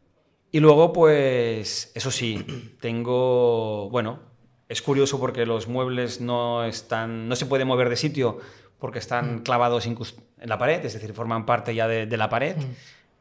[0.53, 4.21] Y luego, pues, eso sí, tengo, bueno,
[4.69, 8.39] es curioso porque los muebles no están, no se pueden mover de sitio
[8.79, 9.43] porque están mm.
[9.43, 9.99] clavados en
[10.45, 12.57] la pared, es decir, forman parte ya de, la pared.
[12.57, 12.71] Mm.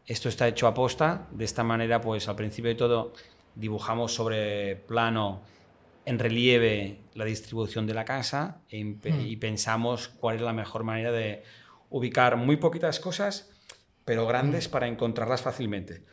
[0.05, 3.13] Esto está hecho a posta, de esta manera, pues al principio de todo
[3.55, 5.41] dibujamos sobre plano
[6.05, 9.25] en relieve la distribución de la casa e mm.
[9.25, 11.43] y pensamos cuál es la mejor manera de
[11.89, 13.49] ubicar muy poquitas cosas,
[14.05, 14.71] pero grandes mm.
[14.71, 16.03] para encontrarlas fácilmente.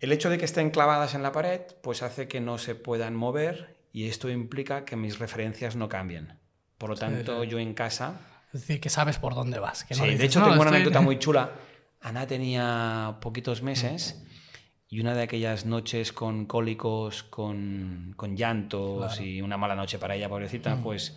[0.00, 3.14] El hecho de que estén clavadas en la pared, pues hace que no se puedan
[3.14, 6.38] mover y esto implica que mis referencias no cambien.
[6.78, 8.20] Por lo tanto, yo en casa...
[8.52, 9.86] Es decir, que sabes por dónde vas.
[9.88, 11.52] sí, de hecho tengo una anécdota muy chula.
[12.00, 14.22] Ana tenía poquitos meses
[14.92, 20.16] y una de aquellas noches con cólicos, con, con llantos y una mala noche para
[20.16, 20.82] ella, pobrecita, mm.
[20.82, 21.16] pues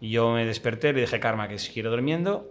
[0.00, 2.50] yo me desperté, le dije Karma que siguiera durmiendo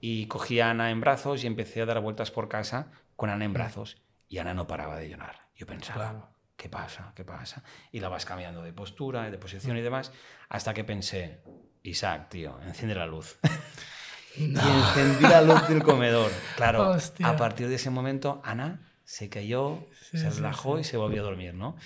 [0.00, 3.46] y cogí a Ana en brazos y empecé a dar vueltas por casa con Ana
[3.46, 3.54] en mm.
[3.54, 3.96] brazos
[4.28, 5.48] y Ana no paraba de llorar.
[5.56, 7.12] Yo pensaba, ¿qué pasa?
[7.16, 7.64] ¿Qué pasa?
[7.90, 10.12] Y la vas cambiando de postura, de posición y demás,
[10.48, 11.40] hasta que pensé,
[11.82, 13.40] Isaac, tío, enciende la luz.
[14.38, 16.30] Y encendí la luz del comedor.
[16.56, 19.78] Claro, a partir de ese momento, Ana se cayó,
[20.12, 21.76] se relajó y se volvió a dormir, ¿no?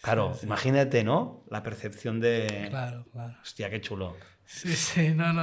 [0.00, 1.44] Claro, imagínate, ¿no?
[1.50, 2.66] La percepción de...
[2.70, 3.36] Claro, claro.
[3.42, 4.16] Hostia, qué chulo.
[4.46, 5.42] Sí, sí, no, no,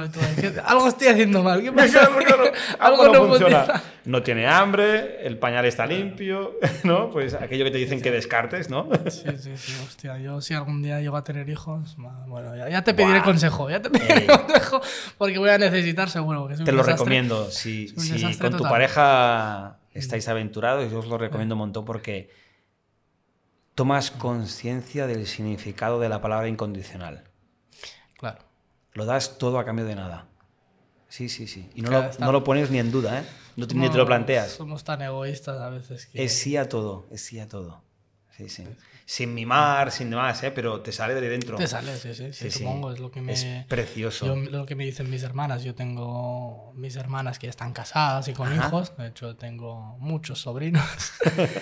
[0.64, 1.62] algo estoy haciendo mal.
[1.62, 2.08] ¿Qué pasa?
[2.78, 3.82] algo no, funciona.
[4.04, 7.10] No tiene hambre, el pañal está limpio, ¿no?
[7.10, 8.88] Pues aquello que te dicen que descartes, ¿no?
[9.08, 10.18] Sí, sí, sí, hostia.
[10.18, 13.90] Yo si algún día llego a tener hijos, bueno, ya, te pediré consejo, ya te
[13.90, 14.80] pediré consejo,
[15.16, 16.48] porque voy a necesitar seguro.
[16.48, 17.50] Que te lo recomiendo.
[17.50, 22.30] Si, si con tu pareja estáis aventurados, yo os lo recomiendo un montón porque
[23.74, 27.24] tomas conciencia del significado de la palabra incondicional.
[28.18, 28.44] Claro.
[28.92, 30.26] Lo das todo a cambio de nada.
[31.08, 31.68] Sí, sí, sí.
[31.74, 33.24] Y no, lo, no lo, pones ni en duda, ¿eh?
[33.56, 34.52] No, ni te lo planteas.
[34.52, 36.06] Somos tan egoístas a veces.
[36.06, 36.24] Que...
[36.24, 37.82] Es sí a todo, es sí a todo.
[38.48, 38.64] Sí, sí.
[39.04, 40.50] Sin mimar, sin demás, ¿eh?
[40.50, 41.56] Pero te sale de dentro.
[41.56, 42.32] Te sale, sí, sí.
[42.32, 43.32] sí, supongo, es lo que me...
[43.32, 44.34] Es precioso.
[44.36, 45.62] lo que me dicen mis hermanas.
[45.64, 48.96] Yo tengo mis hermanas que ya están casadas y con hijos.
[48.96, 50.84] De hecho, tengo muchos sobrinos.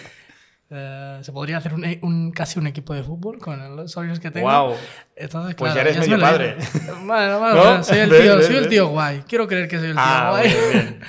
[0.71, 4.51] Eh, se podría hacer un, casi un equipo de fútbol con los sobrinos que tengo.
[4.51, 4.77] ¡Wow!
[5.17, 6.59] Entonces, pues ya eres medio padre.
[7.05, 9.25] Bueno, bueno, soy, el tío, soy el tío guay.
[9.27, 11.01] Quiero creer que soy el tío ah, guay.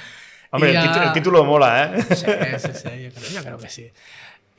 [0.52, 2.02] Hombre, el, título mola, ¿eh?
[2.16, 3.92] Sí, sí, sí, yo creo, yo creo que sí.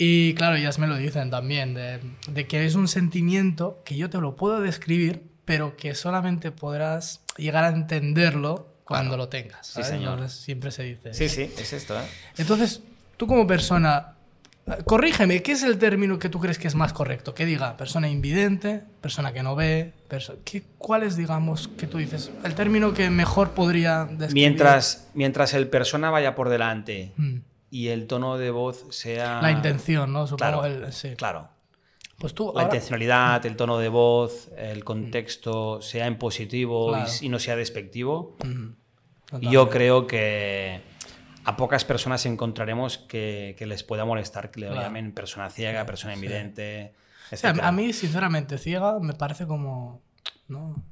[0.03, 4.09] Y claro, ellas me lo dicen también, de, de, que es un sentimiento que yo
[4.09, 9.67] te lo puedo describir, pero que solamente podrás llegar a entenderlo cuando lo tengas.
[9.67, 10.31] Sí, señor.
[10.31, 11.13] siempre se dice.
[11.13, 12.01] Sí, sí, es esto.
[12.01, 12.05] ¿eh?
[12.39, 12.81] Entonces,
[13.19, 14.15] tú como persona,
[14.87, 17.35] Corrígeme, ¿qué es el término que tú crees que es más correcto?
[17.35, 19.93] Que diga persona invidente, persona que no ve,
[20.45, 22.31] ¿qué, ¿cuál es, digamos, que tú dices?
[22.45, 24.33] El término que mejor podría describir.
[24.33, 27.37] Mientras, mientras el persona vaya por delante mm.
[27.71, 29.41] Y el tono de voz sea...
[29.41, 30.27] La intención, ¿no?
[30.27, 31.15] Supongo claro, sí.
[31.17, 31.49] claro.
[32.19, 37.39] Pues tú, la intencionalidad, el tono de voz, el contexto sea en positivo y, no
[37.39, 38.37] sea despectivo.
[39.41, 40.83] Yo creo que
[41.45, 46.93] a pocas personas encontraremos que, les pueda molestar que le llamen persona ciega, persona invidente.
[47.43, 50.03] a mí, sinceramente, ciega me parece como.
[50.49, 50.83] ¿no?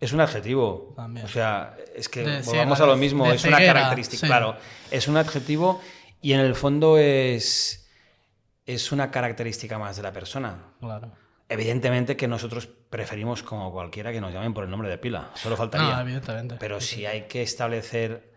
[0.00, 0.96] Es un adjetivo.
[1.24, 3.30] O sea, es que volvamos a lo mismo.
[3.30, 4.56] Es una característica, claro.
[4.90, 5.80] Es un adjetivo
[6.24, 7.88] y en el fondo es,
[8.66, 10.56] es una característica más de la persona.
[10.80, 11.12] Claro.
[11.48, 15.30] Evidentemente que nosotros preferimos como cualquiera que nos llamen por el nombre de pila.
[15.34, 15.94] Solo faltaría.
[15.94, 16.56] No, evidentemente.
[16.58, 18.34] Pero si hay que establecer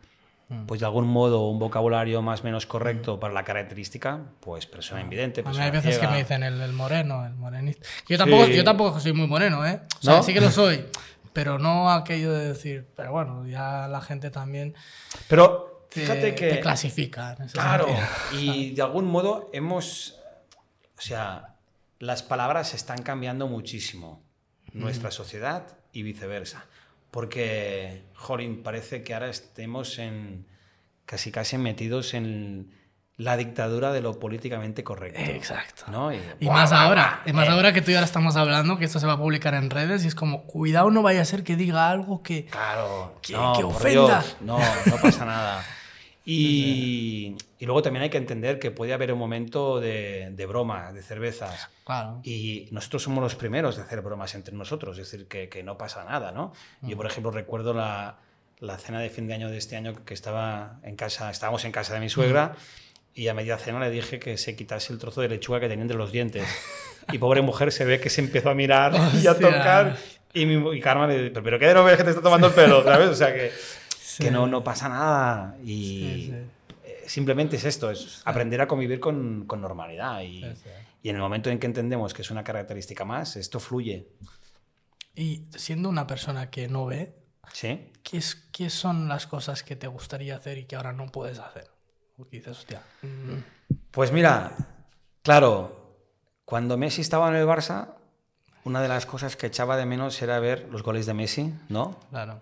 [0.49, 0.65] Mm.
[0.65, 3.19] pues de algún modo un vocabulario más o menos correcto mm.
[3.19, 7.35] para la característica, pues persona invidente, persona hay veces que me dicen el, moreno, el
[7.35, 7.85] morenista.
[8.07, 9.81] Yo tampoco, yo tampoco soy muy moreno, ¿eh?
[10.07, 10.85] O sí que lo soy,
[11.33, 14.73] pero no aquello de decir, pero bueno, ya la gente también...
[15.27, 16.49] Pero fíjate que...
[16.49, 17.35] Te clasifica.
[17.53, 17.87] claro,
[18.33, 20.17] y de algún modo hemos
[20.97, 21.55] o sea,
[21.99, 24.23] las palabras están cambiando muchísimo,
[24.73, 26.65] nuestra sociedad y viceversa.
[27.11, 30.45] Porque, Jorin, parece que ahora estemos en
[31.05, 32.71] casi casi metidos en
[33.17, 35.19] la dictadura de lo políticamente correcto.
[35.19, 35.85] Exacto.
[35.91, 36.13] ¿no?
[36.13, 37.51] Y, más ahora, y más eh.
[37.51, 40.05] ahora que tú y ahora estamos hablando, que esto se va a publicar en redes,
[40.05, 44.23] y es como, cuidado, no vaya a ser que diga algo que, claro, que, ofenda.
[44.41, 45.65] no, no pasa nada.
[46.25, 50.91] Y, y, luego también hay que entender que puede haber un momento de, de broma,
[50.91, 51.69] de cervezas.
[51.85, 52.19] Claro.
[52.23, 55.77] Y nosotros somos los primeros de hacer bromas entre nosotros, es decir, que, que no
[55.77, 56.51] pasa nada, ¿no?
[56.81, 58.17] Yo, por ejemplo, recuerdo la,
[58.59, 61.71] la, cena de fin de año de este año que estaba en casa, estábamos en
[61.71, 62.57] casa de mi suegra
[63.17, 65.81] y a media cena le dije que se quitase el trozo de lechuga que tenía
[65.81, 66.47] entre los dientes.
[67.11, 69.97] Y pobre mujer se ve que se empezó a mirar y a tocar.
[70.33, 72.53] Y, mi, y Karma le dice, pero ¿qué no ves que te está tomando el
[72.53, 72.83] pelo?
[72.83, 73.09] ¿Sabes?
[73.09, 73.51] O sea que
[74.17, 75.57] que no, no pasa nada.
[75.63, 76.31] Y
[76.83, 80.21] eh, simplemente es esto, es aprender a convivir con, con normalidad.
[80.21, 80.45] Y,
[81.03, 84.07] y, en el momento en que entendemos que es una característica más, esto fluye.
[85.15, 87.15] Y siendo una persona que no ve,
[87.53, 87.91] ¿Sí?
[88.03, 91.39] ¿qué, es, ¿qué son las cosas que te gustaría hacer y que ahora no puedes
[91.39, 91.76] hacer?
[92.17, 92.81] Porque dices, hostia.
[93.03, 93.43] Mm".
[93.91, 94.51] Pues mira,
[95.21, 95.97] claro,
[96.45, 97.93] cuando Messi estaba en el Barça,
[98.63, 101.99] una de las cosas que echaba de menos era ver los goles de Messi, ¿no?
[102.09, 102.41] Claro.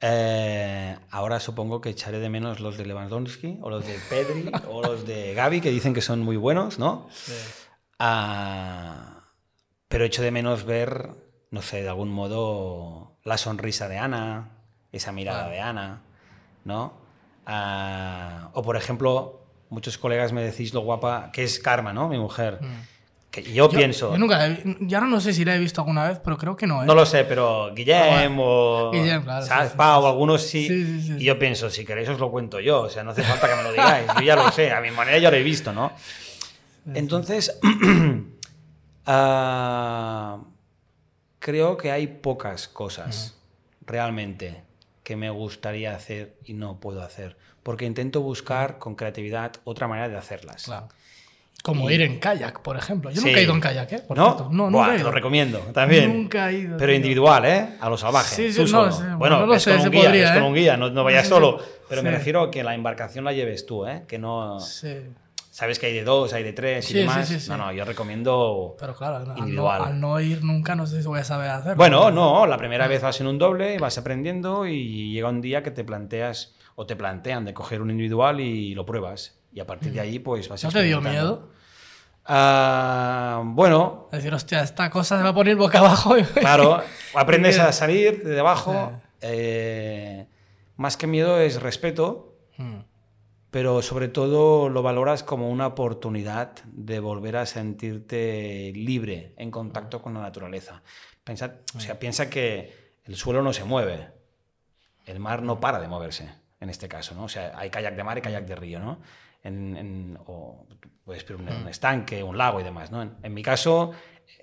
[0.00, 4.82] Eh, ahora supongo que echaré de menos los de Lewandowski o los de Pedri o
[4.82, 7.08] los de Gaby, que dicen que son muy buenos, ¿no?
[7.10, 7.32] Sí.
[7.98, 9.28] Ah,
[9.88, 11.10] pero echo de menos ver,
[11.52, 14.50] no sé, de algún modo, la sonrisa de Ana,
[14.90, 16.02] esa mirada de Ana,
[16.64, 17.03] ¿no?
[17.46, 22.08] Ah, o por ejemplo, muchos colegas me decís lo guapa que es Karma, ¿no?
[22.08, 22.58] Mi mujer.
[22.60, 22.94] Mm
[23.42, 24.12] yo, pienso.
[24.12, 26.82] Yo nunca, ya no sé si la he visto alguna vez, pero creo que no.
[26.82, 26.86] ¿eh?
[26.86, 28.90] No lo sé, pero Guillem o.
[28.92, 30.68] Guillem, algunos sí.
[31.18, 32.82] y yo pienso, si queréis os lo cuento yo.
[32.82, 34.06] O sea, no hace falta que me lo digáis.
[34.16, 35.92] Yo ya lo sé, a mi manera ya lo he visto, ¿no?
[36.94, 37.58] Entonces.
[39.06, 40.44] uh,
[41.38, 43.36] creo que hay pocas cosas
[43.86, 44.63] realmente
[45.04, 47.36] que me gustaría hacer y no puedo hacer.
[47.62, 50.64] Porque intento buscar con creatividad otra manera de hacerlas.
[50.64, 50.88] Claro.
[51.62, 53.10] Como ir en kayak, por ejemplo.
[53.10, 54.02] Yo nunca he ido en kayak, ¿eh?
[54.14, 54.50] ¿No?
[54.50, 54.98] No, nunca he ido.
[54.98, 56.12] Te lo recomiendo también.
[56.12, 56.76] Nunca he ido.
[56.76, 57.68] Pero individual, ¿eh?
[57.80, 58.34] A lo salvaje.
[58.34, 60.54] Sí, sí, no, Bueno, no lo es sé, con un guía, podría, es con un
[60.54, 61.58] guía, no, no vayas solo.
[61.88, 64.02] Pero me refiero a que la embarcación la lleves tú, ¿eh?
[64.06, 64.60] Que no...
[64.60, 64.94] Sí.
[65.54, 67.28] Sabes que hay de dos, hay de tres y demás.
[67.28, 69.82] Sí, sí, no, no, yo recomiendo Pero claro, individual.
[69.82, 71.76] Al, no, al no ir nunca no sé si voy a saber hacerlo.
[71.76, 75.62] Bueno, no, la primera vez vas en un doble, vas aprendiendo y llega un día
[75.62, 79.38] que te planteas o te plantean de coger un individual y lo pruebas.
[79.52, 81.50] Y a partir de ahí, pues vas ¿No te dio miedo?
[82.28, 84.08] Uh, bueno.
[84.10, 86.16] Es decir, hostia, esta cosa se va a poner boca abajo.
[86.34, 86.82] Claro,
[87.14, 89.00] aprendes a salir de debajo.
[89.20, 90.26] Eh,
[90.74, 92.93] más que miedo es respeto, hmm.
[93.54, 100.02] Pero sobre todo lo valoras como una oportunidad de volver a sentirte libre en contacto
[100.02, 100.82] con la naturaleza.
[101.22, 104.08] Pensa, o sea, piensa que el suelo no se mueve,
[105.06, 107.26] el mar no para de moverse, en este caso, ¿no?
[107.26, 109.00] O sea, hay kayak de mar y kayak de río, ¿no?
[109.44, 110.66] En, en, o
[111.04, 112.90] pues, un, un, estanque, un lago y demás.
[112.90, 113.02] ¿no?
[113.02, 113.92] En, en, mi caso,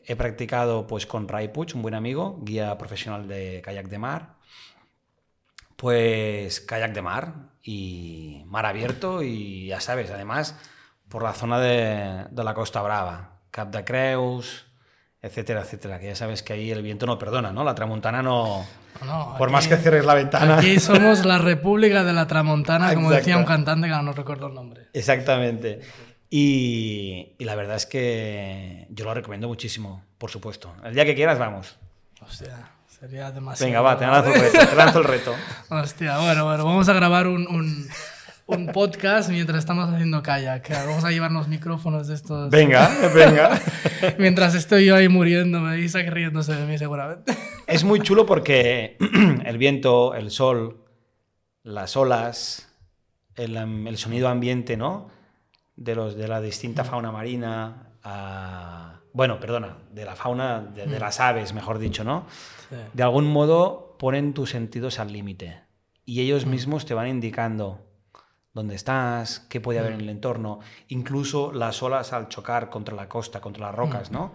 [0.05, 4.35] he practicado pues, con Ray Puig, un buen amigo, guía profesional de kayak de mar.
[5.75, 10.55] Pues kayak de mar y mar abierto y ya sabes, además
[11.09, 14.65] por la zona de, de la Costa Brava, Cap de Creus,
[15.21, 17.63] etcétera, etcétera, que ya sabes que ahí el viento no perdona, ¿no?
[17.63, 18.65] La tramontana no...
[19.05, 20.57] no por más que cierres la ventana...
[20.57, 24.55] Aquí somos la República de la Tramontana, como decía un cantante que no recuerdo el
[24.55, 24.87] nombre.
[24.93, 25.81] Exactamente.
[26.29, 30.73] Y, y, la verdad es que yo lo recomiendo muchísimo, por supuesto.
[30.83, 31.77] El día que quieras, vamos.
[32.21, 33.67] Hostia, sería demasiado.
[33.67, 34.69] Venga, va, te lanzo el reto.
[34.69, 35.35] Te lanzo el reto.
[35.69, 37.87] Hostia, bueno, bueno, vamos a grabar un, un,
[38.45, 40.69] un, podcast mientras estamos haciendo kayak.
[40.85, 42.49] Vamos a llevarnos micrófonos de estos.
[42.51, 43.59] Venga, venga.
[44.19, 47.35] mientras estoy yo ahí muriéndome Isaac riéndose de mí, seguramente.
[47.67, 48.97] Es muy chulo porque
[49.45, 50.85] el viento, el sol,
[51.63, 52.69] las olas,
[53.35, 55.09] el, el sonido ambiente, ¿no?
[55.75, 60.99] de, los, de la distinta fauna marina, a, bueno, perdona, de la fauna, de, de
[60.99, 62.25] las aves, mejor dicho, ¿no?
[62.69, 62.75] Sí.
[62.93, 65.63] De algún modo ponen tus sentidos al límite
[66.05, 67.85] y ellos mismos te van indicando
[68.53, 73.07] dónde estás, qué puede haber en el entorno, incluso las olas al chocar contra la
[73.07, 74.33] costa, contra las rocas, ¿no?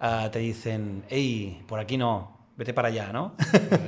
[0.00, 3.34] Uh, te dicen, hey, por aquí no, vete para allá, ¿no?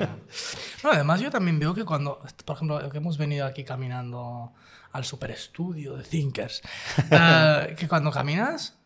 [0.83, 4.53] no, además yo también veo que cuando, por ejemplo, que hemos venido aquí caminando
[4.93, 6.63] al super estudio de Thinkers,
[6.99, 8.80] uh, que cuando caminas,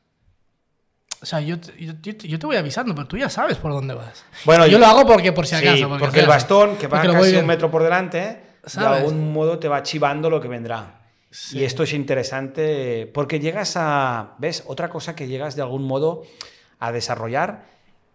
[1.24, 4.26] o sea, yo, yo, yo, te voy avisando, pero tú ya sabes por dónde vas.
[4.44, 5.74] Bueno, yo, yo lo hago porque por si acaso.
[5.74, 8.90] Sí, porque, porque, el bastón, que va casi un metro por delante, ¿sabes?
[8.90, 11.00] de algún modo te va chivando lo que vendrá.
[11.52, 14.64] Y esto es interesante porque llegas a, ¿ves?
[14.66, 16.24] Otra cosa que llegas de algún modo
[16.78, 17.64] a desarrollar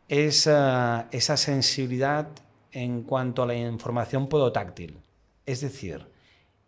[0.07, 2.27] es eh, esa sensibilidad
[2.71, 4.99] en cuanto a la información podotáctil.
[5.47, 6.05] Es decir,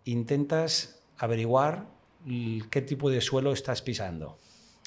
[0.06, 1.86] intentas averiguar
[2.72, 4.40] qué tipo de suelo estás pisando.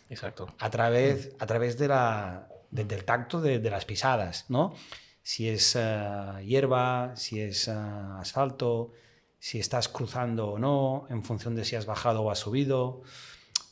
[0.09, 0.49] Exacto.
[0.59, 4.75] A través, a través de la, del tacto de, las pisadas, ¿no?
[5.23, 8.93] Si es eh, hierba, si es eh, asfalto,
[9.39, 13.03] si estás cruzando o no, en función de si has bajado o has subido.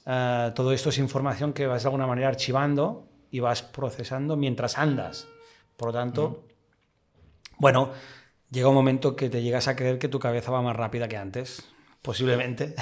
[0.06, 4.78] Eh, todo esto es información que vas de alguna manera archivando y vas procesando mientras
[4.78, 5.26] andas.
[5.76, 6.44] Por lo tanto,
[7.58, 7.90] bueno,
[8.50, 11.16] llega un momento que te llegas a creer que tu cabeza va más rápida que
[11.16, 11.71] antes.
[12.02, 12.74] Posiblemente.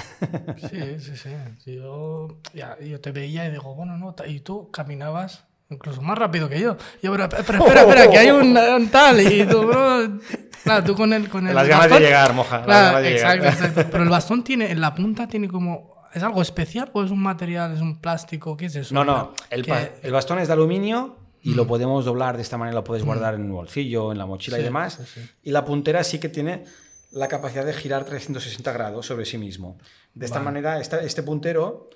[0.69, 1.29] Sí, sí, sí.
[1.71, 6.59] Yo, yo te veía y digo, bueno, no, y tú caminabas incluso más rápido que
[6.59, 6.75] yo.
[7.01, 9.21] Yo, pero, espera, espera, que hay un, tal.
[9.21, 10.19] Y tú, bro,
[10.63, 11.29] claro, tú con el.
[11.29, 12.63] Con el Las ganas de llegar, moja.
[12.63, 13.85] Claro, exacto, exacto.
[13.91, 16.01] Pero el bastón tiene, en la punta tiene como.
[16.13, 18.57] ¿Es algo especial o es un material, es un plástico?
[18.57, 18.93] ¿Qué es eso?
[18.93, 19.33] No, no.
[19.49, 19.65] El,
[20.03, 21.67] el bastón es de aluminio y lo mm.
[21.67, 24.63] podemos doblar de esta manera, lo puedes guardar en un bolsillo, en la mochila y
[24.63, 24.99] demás.
[25.41, 26.65] Y la puntera sí que tiene
[27.11, 29.77] la capacidad de girar 360 grados sobre sí mismo.
[30.13, 31.89] De esta manera, este puntero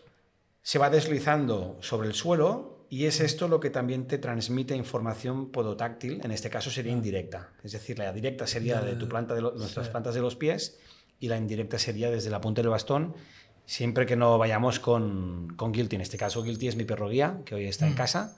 [0.62, 5.52] se va deslizando sobre el suelo y es esto lo que también te transmite información
[5.52, 7.52] podotáctil, en este caso sería indirecta.
[7.64, 10.78] Es decir, la directa sería de tu planta de nuestras plantas de los pies
[11.20, 13.16] y la indirecta sería desde la punta del bastón,
[13.66, 15.96] siempre que no vayamos con, con Guilty.
[15.96, 17.98] En este caso, Guilty es mi perro guía, que hoy está en mm.
[17.98, 18.38] casa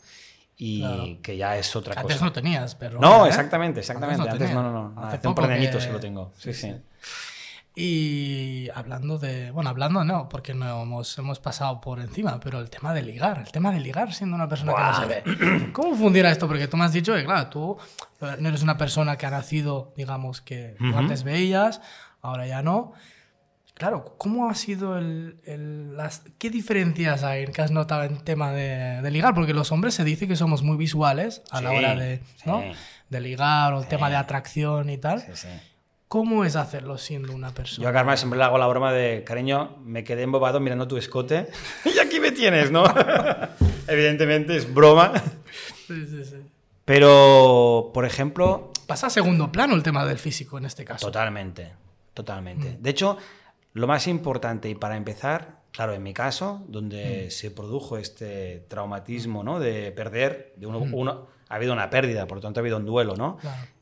[0.57, 2.01] y que ya es otra cosa.
[2.01, 2.99] Antes no tenías, pero.
[2.99, 3.29] No, ¿eh?
[3.29, 4.27] exactamente, exactamente.
[4.27, 5.01] Antes no, no, no.
[5.01, 6.33] Hace, un par de añitos que lo tengo.
[6.37, 6.73] Sí, sí.
[7.75, 9.51] Y hablando de.
[9.51, 13.37] Bueno, hablando no, porque no hemos, hemos pasado por encima, pero el tema de ligar,
[13.45, 15.71] el tema de ligar siendo una persona que no se ve.
[15.73, 16.47] ¿Cómo funciona esto?
[16.47, 17.77] Porque tú me has dicho que, claro, tú
[18.39, 21.81] no eres una persona que ha nacido, digamos, que antes veías,
[22.23, 22.93] ahora ya no.
[23.77, 29.07] Claro, ¿cómo ha sido el, las, qué diferencias hay que has notado en tema de,
[29.11, 29.35] ligar?
[29.35, 32.63] Porque los hombres se dice que somos muy visuales a la hora de, ¿no?
[33.09, 35.23] de ligar o el tema de atracción y tal.
[36.07, 37.83] ¿Cómo es hacerlo siendo una persona?
[37.83, 40.97] Yo a Carmen siempre le hago la broma de, cariño, me quedé embobado mirando tu
[40.97, 41.47] escote
[41.85, 42.83] y aquí me tienes, ¿no?
[43.87, 45.13] Evidentemente es broma.
[45.85, 46.37] Sí, sí, sí.
[46.83, 48.71] Pero, por ejemplo...
[48.87, 51.05] Pasa a segundo plano el tema del físico en este caso.
[51.05, 51.73] Totalmente,
[52.15, 52.69] totalmente.
[52.71, 52.81] Mm.
[52.81, 53.17] De hecho,
[53.77, 57.31] lo más importante, y para empezar, claro, en mi caso, donde mm.
[57.31, 59.59] se produjo este traumatismo, ¿no?
[59.59, 60.93] De perder, de mm.
[60.93, 63.37] uno, ha habido una pérdida, por lo tanto ha habido un duelo, ¿no?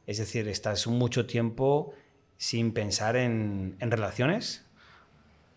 [0.05, 1.93] Es decir, estás mucho tiempo
[2.37, 4.65] sin pensar en, relaciones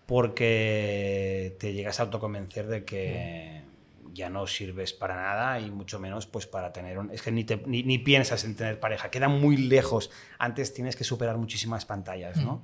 [0.07, 3.63] porque te llegas a autoconvencer de que
[4.05, 4.13] mm.
[4.15, 7.11] ya no sirves para nada y mucho menos pues para tener un...
[7.11, 10.13] Es que ni, ni, piensas en tener pareja, queda muy lejos.
[10.39, 12.63] Antes tienes que superar muchísimas pantallas, ¿no?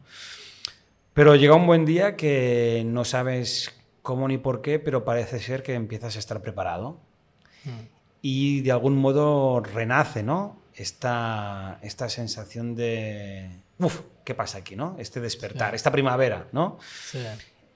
[1.14, 5.62] Pero llega un buen día que no sabes cómo ni por qué, pero parece ser
[5.62, 6.98] que empiezas a estar preparado.
[7.64, 7.86] Hmm.
[8.20, 10.60] Y de algún modo renace, ¿no?
[10.74, 13.48] Esta, esta sensación de,
[13.78, 14.96] uf, ¿qué pasa aquí, no?
[14.98, 16.78] Este despertar, esta primavera, ¿no?
[17.08, 17.24] Sí.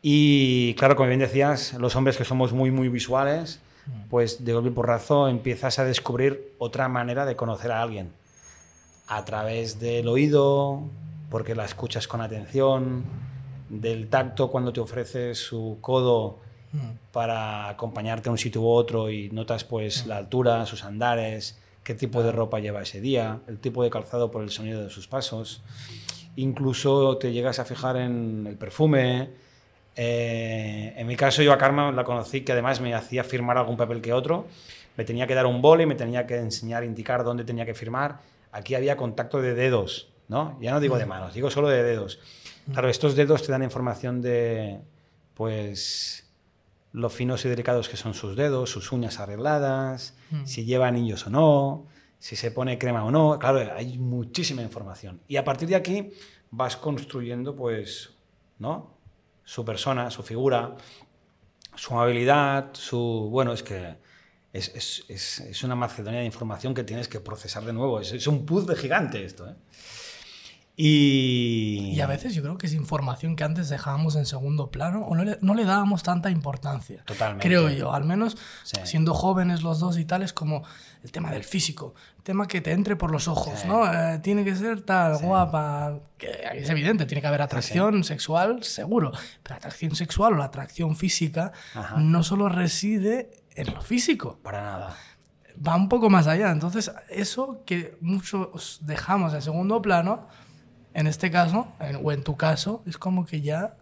[0.02, 4.08] Y claro, como bien decías, los hombres que somos muy, muy visuales, hmm.
[4.10, 8.10] pues de golpe y porrazo empiezas a descubrir otra manera de conocer a alguien.
[9.06, 10.82] A través del oído,
[11.30, 13.04] porque la escuchas con atención,
[13.68, 16.38] del tacto cuando te ofrece su codo
[16.72, 17.12] mm.
[17.12, 20.08] para acompañarte a un sitio u otro y notas pues mm.
[20.08, 24.30] la altura, sus andares, qué tipo de ropa lleva ese día, el tipo de calzado
[24.30, 25.62] por el sonido de sus pasos.
[26.36, 29.30] Incluso te llegas a fijar en el perfume.
[29.96, 33.76] Eh, en mi caso yo a Karma la conocí que además me hacía firmar algún
[33.76, 34.46] papel que otro.
[34.96, 38.18] Me tenía que dar un boli, me tenía que enseñar, indicar dónde tenía que firmar.
[38.52, 40.58] Aquí había contacto de dedos, ¿no?
[40.60, 41.08] Ya no digo de mm.
[41.08, 42.20] manos, digo solo de dedos.
[42.70, 44.80] Claro, estos dedos te dan información de,
[45.34, 46.30] pues,
[46.92, 50.44] lo finos y delicados que son sus dedos, sus uñas arregladas, mm.
[50.44, 51.86] si lleva anillos o no,
[52.18, 53.38] si se pone crema o no.
[53.38, 55.20] Claro, hay muchísima información.
[55.28, 56.10] Y a partir de aquí
[56.50, 58.10] vas construyendo, pues,
[58.58, 58.94] ¿no?
[59.44, 60.76] Su persona, su figura,
[61.74, 63.28] su amabilidad, su...
[63.30, 63.96] Bueno, es que
[64.52, 68.00] es, es, es, es una macedonia de información que tienes que procesar de nuevo.
[68.00, 69.54] Es, un puzzle gigante esto, ¿eh?
[70.80, 72.00] Y...
[72.00, 75.24] a veces yo creo que es información que antes dejábamos en segundo plano o no
[75.24, 77.02] le, no le dábamos tanta importancia.
[77.04, 77.44] Totalmente.
[77.48, 78.36] Creo yo, al menos
[78.84, 80.62] siendo jóvenes los dos y tal, es como
[81.02, 83.92] el tema del físico, el tema que te entre por los ojos, ¿no?
[83.92, 89.10] Eh, tiene que ser tal, guapa, que es evidente, tiene que haber atracción sexual, seguro,
[89.42, 91.50] pero atracción sexual o la atracción física
[91.96, 94.38] no solo reside en lo físico.
[94.44, 94.96] Para nada
[95.66, 96.50] va un poco más allá.
[96.52, 100.28] Entonces, eso que muchos dejamos en segundo plano,
[100.94, 101.68] en este caso,
[102.02, 103.76] o en tu caso, es como que ya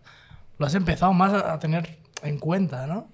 [0.59, 3.09] lo has empezado más a tener en cuenta, ¿no?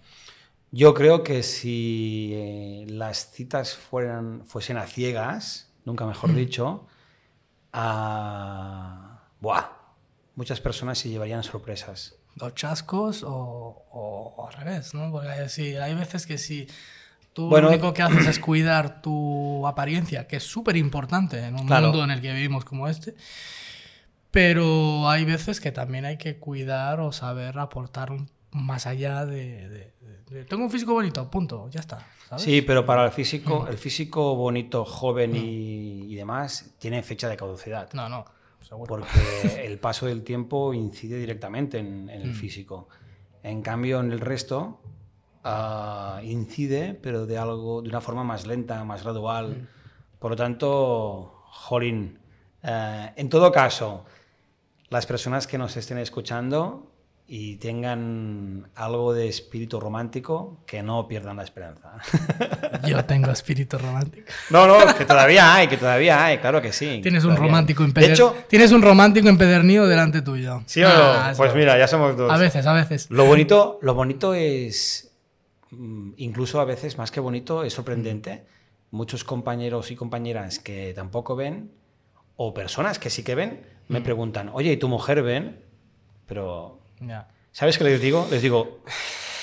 [0.70, 6.86] Yo creo que si eh, las citas fueran, fuesen a ciegas, nunca mejor dicho,
[7.74, 9.20] a...
[9.40, 9.66] Buah,
[10.34, 12.14] muchas personas se llevarían sorpresas.
[12.36, 15.11] Los chascos o, al revés, ¿no?
[15.11, 16.66] Porque sí, hay veces que si
[17.34, 21.66] tú lo único que haces es cuidar tu apariencia, que es súper importante en un
[21.66, 23.14] mundo en el que vivimos como este,
[24.33, 29.93] pero hay veces que también hay que cuidar o saber aportar un más allá de,
[30.49, 32.07] tengo un físico bonito, punto, ya está.
[32.37, 37.93] Sí, pero para el físico, el físico bonito, joven y, demás, tiene fecha de caducidad.
[37.93, 38.24] No, no.
[38.87, 39.07] Porque
[39.64, 42.35] el paso del tiempo incide directamente en, el mm.
[42.35, 42.89] físico.
[43.43, 44.80] En cambio, en el resto
[45.45, 49.51] ah, incide, pero de algo, de una forma más lenta, más gradual.
[49.51, 50.18] Mm.
[50.18, 52.18] Por lo tanto, jolín.
[52.62, 54.07] Eh, en todo caso,
[54.93, 56.93] las personas que nos estén escuchando,
[57.26, 61.95] y tengan algo de espíritu romántico, que no pierdan la esperanza.
[62.86, 64.26] Yo tengo espíritu romántico.
[64.51, 67.01] No, no, que todavía hay, que todavía hay, claro que sí.
[67.03, 68.36] Tienes un romántico empedernido.
[68.49, 70.62] Tienes un romántico empedernido delante tuyo.
[70.66, 72.30] Sí o no, ah, pues mira, ya somos dos.
[72.30, 73.11] A veces, a veces.
[73.11, 75.14] Lo bonito, lo bonito es,
[75.70, 78.45] mm, incluso a veces más que bonito, es sorprendente.
[78.90, 81.72] Muchos compañeros y compañeras que tampoco ven,
[82.36, 84.03] o personas que sí que ven, me mm.
[84.03, 85.61] preguntan, oye, ¿y tu mujer ven?
[86.26, 86.80] Pero
[87.53, 88.26] ¿Sabes qué les digo?
[88.30, 88.80] Les digo,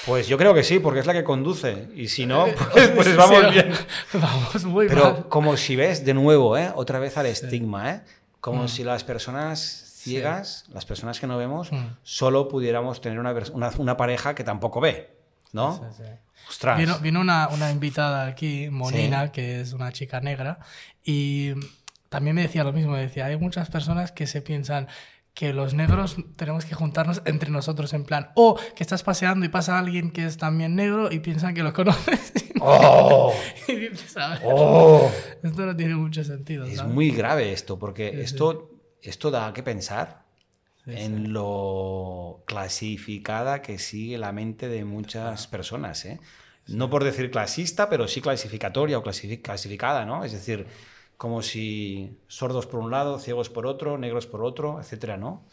[0.06, 1.90] pues yo creo que sí, porque es la que conduce.
[1.96, 3.72] Y si no, pues, pues vamos bien.
[4.14, 6.72] Vamos muy Pero como si ves, de nuevo, ¿eh?
[6.76, 8.02] otra vez al estigma, ¿eh?
[8.42, 8.68] como mm.
[8.70, 9.60] si las personas
[9.98, 11.98] ciegas, las personas que no vemos, mm.
[12.04, 13.36] solo pudiéramos tener una,
[13.78, 15.16] una, pareja que tampoco ve,
[15.52, 15.82] ¿no?
[16.48, 17.02] Ostras.
[17.02, 20.60] Vino, una, una, invitada aquí, Monina, que es una chica negra,
[21.04, 21.54] y
[22.10, 24.88] también me decía lo mismo, decía, hay muchas personas que se piensan
[25.34, 29.50] que los negros tenemos que juntarnos entre nosotros en plan, o que estás paseando y
[29.50, 32.34] pasa alguien que es también negro y piensan que lo conoces.
[32.60, 33.34] ¡Oh!
[34.44, 35.12] ¡Oh!
[35.42, 36.66] Esto no tiene mucho sentido.
[36.66, 40.26] Es muy grave esto, porque esto, esto da que pensar
[40.86, 46.04] en lo clasificada que sigue la mente de muchas personas.
[46.06, 46.20] ¿eh?
[46.68, 50.24] No por decir clasista, pero sí clasificatoria o clasificada, ¿no?
[50.26, 50.68] Es decir,
[51.20, 55.44] como si sordos por un lado, ciegos por otro, negros por otro, etcétera, ¿no?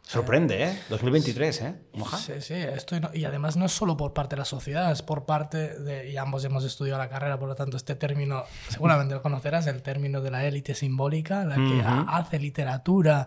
[0.00, 0.78] Sorprende, ¿eh?
[0.88, 1.74] 2023, ¿eh?
[2.16, 5.26] Sí, sí, esto y además no es solo por parte de la sociedad, es por
[5.26, 9.20] parte de, y ambos hemos estudiado la carrera, por lo tanto este término, seguramente lo
[9.20, 13.26] conocerás, el término de la élite simbólica, la que hace literatura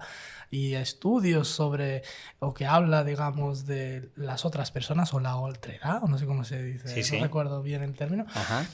[0.50, 2.02] y estudios sobre,
[2.40, 6.44] o que habla, digamos, de las otras personas, o la otredad, o no sé cómo
[6.44, 8.26] se dice, no recuerdo bien el término.
[8.34, 8.66] Ajá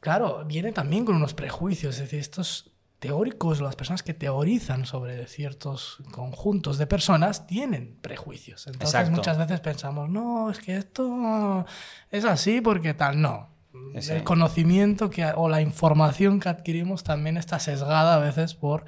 [0.00, 2.70] claro, viene también con unos prejuicios, es decir, estos
[3.00, 8.66] teóricos, las personas que teorizan sobre ciertos conjuntos de personas tienen prejuicios.
[8.66, 11.64] Entonces muchas veces pensamos, no, es que esto
[12.10, 13.48] es así porque tal, no.
[13.94, 18.84] El conocimiento que, o la información que adquirimos también está sesgada a veces por,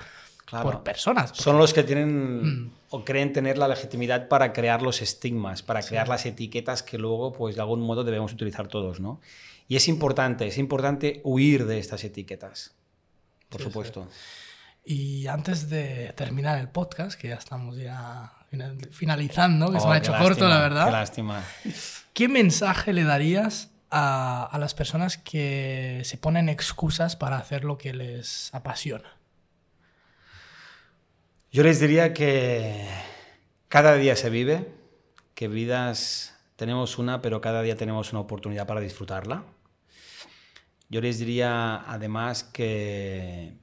[0.51, 1.31] por personas.
[1.35, 2.73] Son los que tienen mm.
[2.91, 7.33] o creen tener la legitimidad para crear los estigmas, para crear las etiquetas que luego,
[7.33, 9.21] pues de algún modo debemos utilizar todos, ¿no?
[9.69, 12.75] Y es importante, es importante huir de estas etiquetas,
[13.49, 14.09] por supuesto.
[14.85, 18.33] Y antes de terminar el podcast, que ya estamos ya
[18.91, 20.87] finalizando, que se me ha oh, hecho corto, la verdad.
[20.87, 21.45] Qué lástima.
[22.13, 27.79] ¿Qué mensaje le darías a, a, las personas que se ponen excusas para hacer lo
[27.79, 29.17] que les apasiona?
[31.53, 32.89] Yo les diría que
[33.69, 34.75] cada día se vive,
[35.35, 36.32] que vidas
[36.63, 39.45] tenemos una, pero cada día tenemos una oportunidad para disfrutarla
[40.93, 43.55] yo les diría además que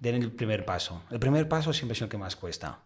[0.00, 1.04] den el primer paso.
[1.08, 2.80] El primer paso siempre es el que más cuesta.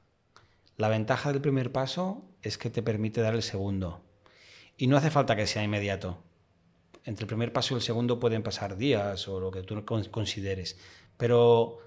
[0.77, 4.03] La ventaja del primer paso es que te permite dar el segundo.
[4.77, 6.19] Y no hace falta que sea inmediato.
[7.07, 10.77] Entre el primer paso y el segundo pueden pasar días o lo que tú consideres.
[11.17, 11.79] Pero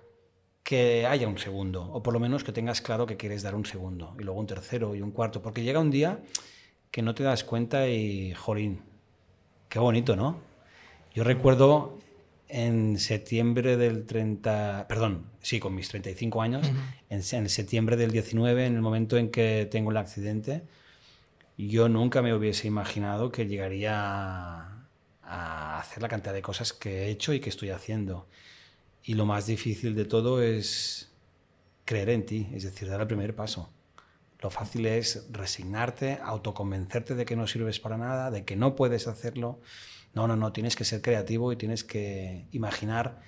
[0.63, 3.67] que haya un segundo, o por lo menos que tengas claro que quieres dar un
[3.67, 6.23] segundo, y luego un tercero y un cuarto, porque llega un día
[6.91, 8.81] que no te das cuenta y, jolín,
[9.69, 10.39] qué bonito, ¿no?
[11.13, 11.97] Yo recuerdo
[12.49, 16.67] en septiembre del 30, perdón, sí, con mis 35 años,
[17.09, 20.63] en, septiembre del 19, en el momento en que tengo el accidente,
[21.57, 23.95] yo nunca me hubiese imaginado que llegaría
[25.23, 28.27] a, hacer la cantidad de cosas que he hecho y que estoy haciendo.
[29.03, 31.11] Y lo más difícil de todo es
[31.83, 33.69] creer en ti, es decir, dar el primer paso.
[34.39, 39.07] Lo fácil es resignarte, autoconvencerte de que no sirves para nada, de que no puedes
[39.07, 39.59] hacerlo.
[40.13, 43.19] No, no, no, tienes que ser creativo y tienes que imaginar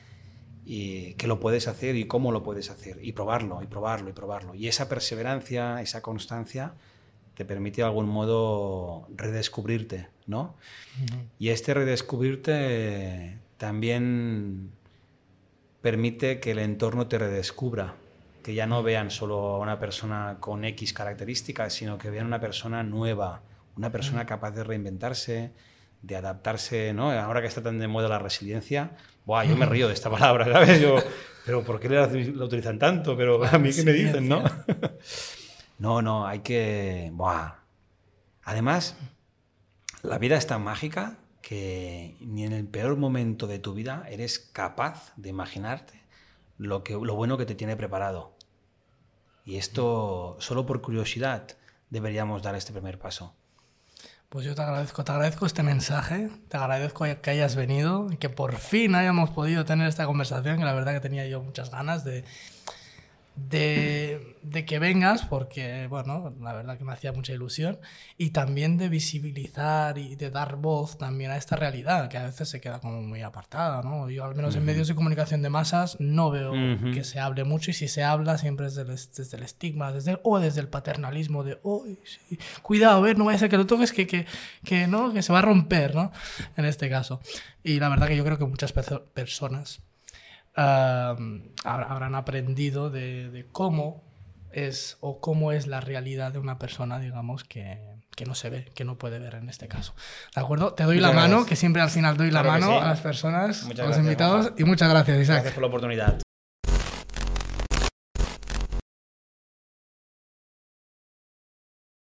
[0.66, 4.14] y que lo puedes hacer y cómo lo puedes hacer y probarlo y probarlo y
[4.14, 4.54] probarlo.
[4.54, 6.74] Y esa perseverancia, esa constancia
[7.34, 10.56] te permite de algún modo redescubrirte, ¿no?
[11.40, 14.72] Y este redescubrirte también
[15.82, 17.96] permite que el entorno te redescubra,
[18.50, 22.40] que ya no vean solo a una persona con X características, sino que vean una
[22.40, 23.44] persona nueva,
[23.78, 25.52] una persona capaz de reinventarse,
[26.02, 27.12] de adaptarse, ¿no?
[27.12, 30.52] Ahora que está tan de moda la resiliencia, Buah, yo me río de esta palabra,
[30.52, 30.82] ¿sabes?
[30.82, 30.96] Yo,
[31.46, 33.16] pero ¿por qué la, utilizan tanto?
[33.16, 34.42] Pero a mí qué me dicen, ¿no?
[35.78, 37.12] no, no, hay que...
[37.14, 37.52] Buah.
[38.42, 38.98] Además,
[40.02, 44.40] la vida es tan mágica que ni en el peor momento de tu vida eres
[44.40, 46.02] capaz de imaginarte
[46.58, 48.39] lo, que, lo bueno que te tiene preparado.
[49.50, 51.58] Y esto, solo por curiosidad,
[51.90, 53.34] deberíamos dar este primer paso.
[54.30, 58.30] Pues yo te agradezco, te agradezco este mensaje, te agradezco que hayas venido y que
[58.30, 62.04] por fin hayamos podido tener esta conversación, que la verdad que tenía yo muchas ganas
[62.04, 62.26] de,
[63.36, 67.80] de, de, que vengas, porque, bueno, la verdad que me hacía mucha ilusión,
[68.18, 72.50] y también de visibilizar y de dar voz también a esta realidad, que a veces
[72.50, 74.10] se queda como muy apartada, ¿no?
[74.10, 76.54] Yo, al menos en medios de comunicación de masas, no veo
[76.94, 80.40] que se hable mucho, y si se habla, siempre es desde, el estigma, desde, o
[80.40, 83.94] desde el paternalismo de, oh, sí, cuidado, ver, no vaya a ser que lo toques,
[83.94, 84.26] que, que,
[84.66, 85.14] que, ¿no?
[85.14, 86.12] que se va a romper, ¿no?
[86.58, 87.22] En este caso.
[87.64, 89.82] Y la verdad que yo creo que muchas personas
[90.56, 94.04] habrán aprendido de, cómo
[94.52, 97.80] es o cómo es la realidad de una persona, digamos, que,
[98.16, 99.94] que, no se ve, que no puede ver en este caso.
[100.36, 100.74] ¿De acuerdo?
[100.74, 103.84] Te doy la mano, que siempre al final doy la mano a las personas, a
[103.84, 105.36] los invitados, y muchas gracias, Isaac.
[105.36, 106.20] Gracias por la oportunidad.